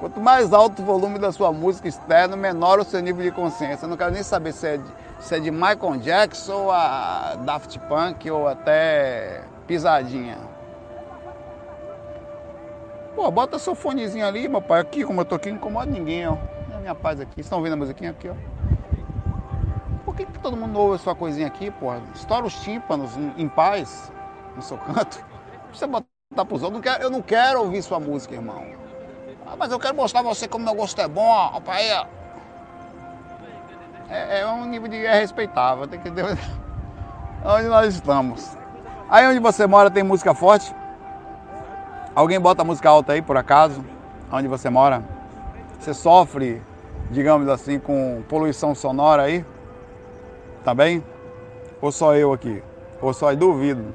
[0.00, 3.84] Quanto mais alto o volume da sua música externa, menor o seu nível de consciência.
[3.84, 4.84] Eu não quero nem saber se é de,
[5.20, 10.38] se é de Michael Jackson, ou a Daft Punk ou até Pisadinha.
[13.14, 16.26] Pô, bota seu fonezinho ali, meu pai, aqui, como eu tô aqui, não incomoda ninguém,
[16.26, 16.36] ó.
[16.80, 17.40] Minha paz aqui.
[17.40, 18.34] Estão ouvindo a musiquinha aqui, ó.
[20.12, 22.02] Por que, que todo mundo ouve a sua coisinha aqui, porra?
[22.14, 24.12] Estoura os tímpanos em, paz,
[24.54, 25.24] no seu canto.
[25.72, 26.84] Você botar pros outros.
[27.00, 28.62] Eu não quero ouvir sua música, irmão.
[29.46, 31.88] Ah, mas eu quero mostrar a você como meu gosto é bom, ó, pai.
[34.10, 36.10] É, é um nível de é respeitável, tem que
[37.42, 38.54] onde nós estamos.
[39.08, 40.74] Aí onde você mora tem música forte?
[42.14, 43.82] Alguém bota música alta aí por acaso?
[44.30, 45.02] Onde você mora?
[45.80, 46.60] Você sofre,
[47.10, 49.42] digamos assim, com poluição sonora aí?
[50.64, 51.04] Tá bem?
[51.80, 52.62] Ou só eu aqui?
[53.00, 53.94] Ou só eu duvido?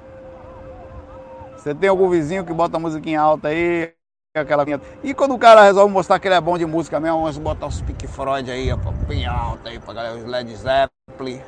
[1.55, 3.93] Você tem algum vizinho que bota musiquinha alta aí?
[4.35, 4.65] Aquela...
[5.03, 7.65] E quando o cara resolve mostrar que ele é bom de música mesmo, vamos botar
[7.65, 11.41] os Pink Freud aí, ó, bem alto aí pra galera, os Led Zeppelin.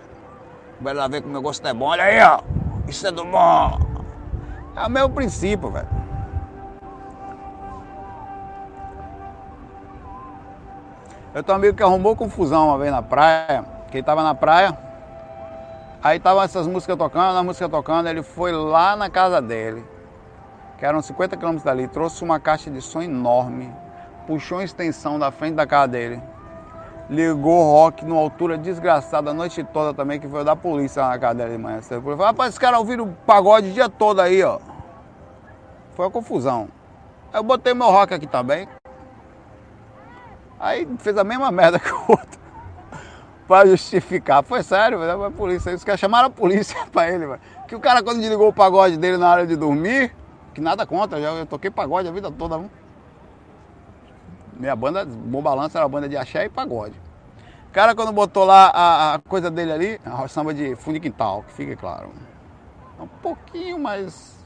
[0.82, 1.86] Vai ver como meu gosto é bom.
[1.86, 2.41] Olha aí, ó.
[2.88, 3.80] Isso é do bom.
[4.76, 5.88] É o meu princípio, velho.
[11.36, 14.34] Eu tenho um amigo que arrumou confusão uma vez na praia, que ele tava na
[14.34, 14.76] praia,
[16.01, 19.85] aí tava essas músicas tocando, a música tocando, ele foi lá na casa dele,
[20.77, 23.73] que eram 50 quilômetros dali, trouxe uma caixa de som enorme,
[24.25, 26.21] puxou uma extensão da frente da casa dele,
[27.09, 31.35] ligou rock numa altura desgraçada a noite toda também, que foi da polícia na casa
[31.35, 31.81] dele de manhã.
[31.81, 34.59] Falou, rapaz, esse cara ouviram pagode o dia todo aí, ó.
[35.95, 36.69] Foi uma confusão.
[37.33, 38.67] Aí eu botei meu rock aqui também.
[40.59, 42.39] Aí fez a mesma merda que o outro.
[43.49, 44.43] Pra justificar.
[44.43, 45.23] Foi sério, velho.
[45.23, 45.73] A polícia.
[45.73, 47.41] Os caras chamaram a polícia pra ele, velho.
[47.67, 50.15] Que o cara, quando desligou o pagode dele na hora de dormir,
[50.53, 52.63] que nada contra, já eu toquei pagode a vida toda.
[54.53, 56.93] Minha banda, Bom Balanço, era banda de axé e pagode.
[57.69, 60.99] O cara, quando botou lá a, a coisa dele ali, a samba de fundo de
[60.99, 62.11] quintal, que fique claro.
[62.99, 64.45] É um pouquinho mais.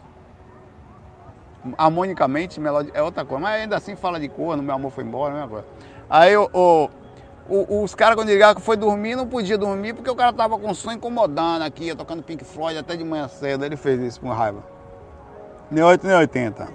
[1.78, 3.42] harmonicamente, melodia, é outra coisa.
[3.42, 5.66] Mas ainda assim fala de cor, no meu amor foi embora, mesma coisa.
[6.10, 6.90] Aí o, o,
[7.50, 10.58] o os caras, quando ligaram que foi dormir, não podia dormir porque o cara tava
[10.58, 13.66] com som incomodando aqui, tocando Pink Floyd até de manhã cedo.
[13.66, 14.64] Ele fez isso com raiva.
[15.70, 16.68] Nem 8 nem 80.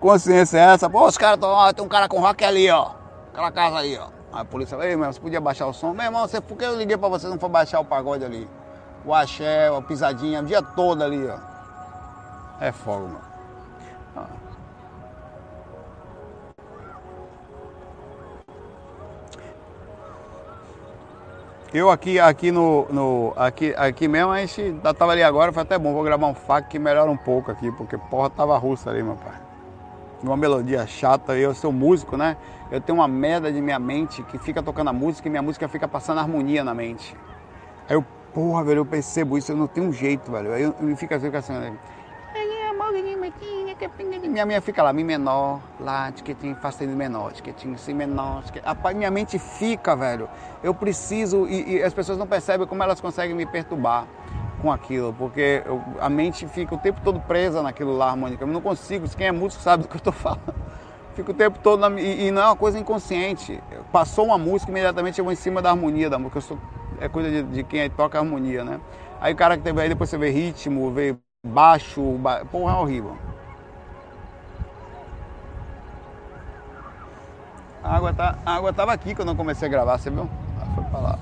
[0.00, 0.90] Consciência é essa?
[0.90, 1.72] Pô, os caras estão.
[1.74, 2.90] Tem um cara com rock ali, ó.
[3.32, 4.08] Aquela casa aí, ó.
[4.32, 5.92] A polícia, ei, meu, você podia baixar o som?
[5.92, 8.48] Meu irmão, você, por que eu liguei pra você não for baixar o pagode ali?
[9.04, 11.36] O axé, a pisadinha, o dia todo ali, ó.
[12.58, 13.31] É fogo, mano.
[21.74, 25.78] Eu aqui, aqui no, no, aqui, aqui mesmo, a gente tava ali agora, foi até
[25.78, 29.02] bom, vou gravar um fac que melhora um pouco aqui, porque porra tava russa ali,
[29.02, 29.40] meu pai.
[30.22, 32.36] Uma melodia chata, eu sou músico, né?
[32.70, 35.66] Eu tenho uma merda de minha mente que fica tocando a música e minha música
[35.66, 37.16] fica passando harmonia na mente.
[37.88, 38.04] Aí eu,
[38.34, 40.52] porra, velho, eu percebo isso, eu não tenho um jeito, velho.
[40.52, 41.72] Aí eu, eu fico assim, assim, né?
[44.28, 48.76] Minha minha fica lá, mi menor, lá, tiquetinho, sustenido menor, tiquetinho, si menor, tiquetinho.
[48.96, 50.28] Minha mente fica, velho.
[50.62, 54.06] Eu preciso, e, e, as pessoas não percebem como elas conseguem me perturbar
[54.60, 58.42] com aquilo, porque eu, a mente fica o tempo todo presa naquilo lá harmônica.
[58.42, 60.54] Eu não consigo, quem é músico sabe do que eu estou falando.
[61.14, 63.62] Fico o tempo todo, na, e, e, não é uma coisa inconsciente.
[63.90, 66.40] Passou uma música, imediatamente eu vou em cima da harmonia da música.
[66.40, 66.58] Sou,
[67.00, 68.80] é coisa de, de quem toca harmonia, né?
[69.20, 71.16] Aí o cara que teve aí, depois você vê ritmo, vê
[71.46, 72.44] baixo, ba...
[72.44, 73.16] porra, é horrível.
[77.82, 80.28] A água, tá, a água tava aqui quando eu comecei a gravar, você viu?
[80.56, 81.18] Ela foi pra lá.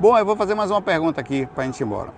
[0.00, 2.10] Bom, eu vou fazer mais uma pergunta aqui pra gente ir embora.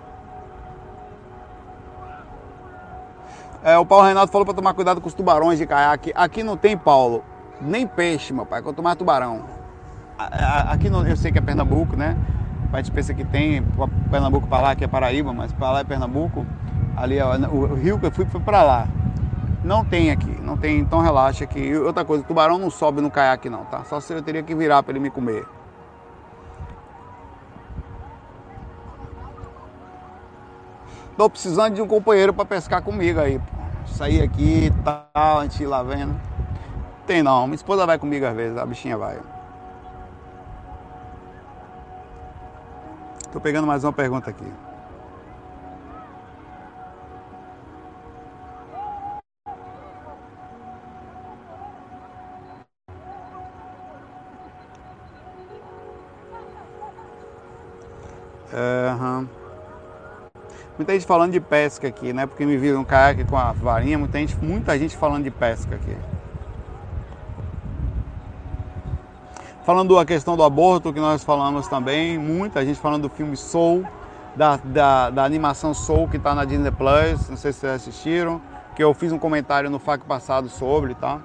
[3.63, 6.13] É, o Paulo Renato falou para tomar cuidado com os tubarões de caiaque.
[6.15, 7.23] Aqui não tem, Paulo,
[7.59, 9.41] nem peixe, meu pai, quanto mais tubarão.
[10.17, 12.15] Aqui no, eu sei que é Pernambuco, né?
[12.71, 13.61] A gente pensa que tem
[14.09, 16.45] Pernambuco para lá, que é Paraíba, mas para lá é Pernambuco.
[16.95, 18.87] Ali, ó, o rio que eu fui foi para lá.
[19.65, 23.09] Não tem aqui, não tem, então relaxa que outra coisa, o tubarão não sobe no
[23.09, 23.83] caiaque não, tá?
[23.83, 25.43] Só se eu teria que virar para ele me comer.
[31.17, 33.45] Tô precisando de um companheiro para pescar comigo aí, pô.
[33.87, 36.15] Sair aqui e tal, a gente ir lá vendo.
[37.07, 39.17] Tem não, minha esposa vai comigo às vezes, a bichinha vai.
[43.31, 44.45] Tô pegando mais uma pergunta aqui.
[58.53, 59.27] Uhum.
[60.77, 62.25] Muita gente falando de pesca aqui, né?
[62.25, 65.75] Porque me viram um caiaque com a varinha, muita gente, muita gente falando de pesca
[65.75, 65.95] aqui.
[69.65, 73.85] Falando da questão do aborto, que nós falamos também, muita gente falando do filme Soul,
[74.35, 78.41] da, da, da animação Soul que está na Disney Plus, não sei se vocês assistiram,
[78.75, 81.19] que eu fiz um comentário no FAQ passado sobre, tá?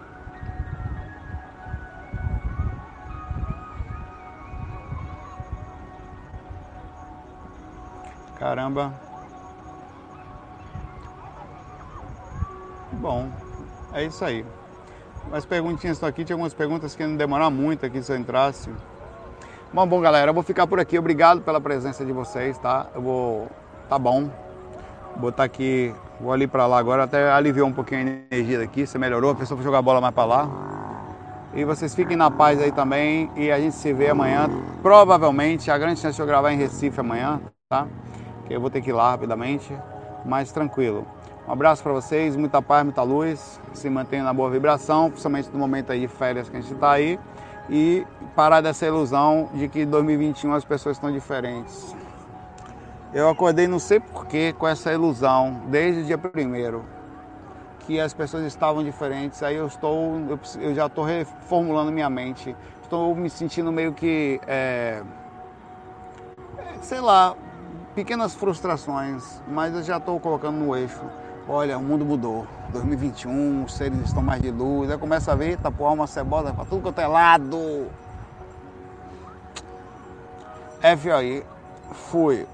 [8.70, 8.94] Caramba.
[12.92, 13.28] Bom,
[13.92, 14.44] é isso aí.
[15.32, 18.70] As perguntinhas estão aqui, tinha algumas perguntas que não demorar muito aqui se eu entrasse.
[19.72, 20.98] Bom, bom, galera, eu vou ficar por aqui.
[20.98, 22.86] Obrigado pela presença de vocês, tá?
[22.94, 23.48] Eu vou.
[23.88, 24.30] Tá bom.
[25.12, 25.94] Vou botar aqui.
[26.20, 27.04] Vou ali para lá agora.
[27.04, 28.86] Até aliviou um pouquinho a energia daqui.
[28.86, 30.48] Você melhorou, a pessoa foi jogar a bola mais para lá.
[31.54, 33.30] E vocês fiquem na paz aí também.
[33.36, 34.48] E a gente se vê amanhã.
[34.82, 37.86] Provavelmente, a grande chance de eu gravar em Recife amanhã, tá?
[38.50, 39.72] Que eu vou ter que ir lá rapidamente.
[40.24, 41.06] Mas tranquilo.
[41.46, 43.60] Um abraço para vocês, muita paz, muita luz.
[43.72, 46.90] Se mantenham na boa vibração, principalmente no momento aí de férias que a gente está
[46.90, 47.16] aí
[47.68, 51.94] e parar dessa ilusão de que em 2021 as pessoas estão diferentes.
[53.14, 56.84] Eu acordei não sei porquê com essa ilusão desde o dia primeiro
[57.86, 59.44] que as pessoas estavam diferentes.
[59.44, 62.56] Aí eu estou, eu, eu já estou reformulando minha mente.
[62.82, 65.04] Estou me sentindo meio que, é,
[66.82, 67.36] sei lá,
[68.00, 71.02] pequenas frustrações, mas eu já estou colocando no eixo.
[71.46, 72.46] Olha, o mundo mudou.
[72.72, 74.90] 2021, os seres estão mais de luz.
[74.90, 77.88] Aí começa a ver, tá por alma cebola pra tudo quanto é lado.
[80.80, 81.44] FOI,
[81.92, 82.46] fui.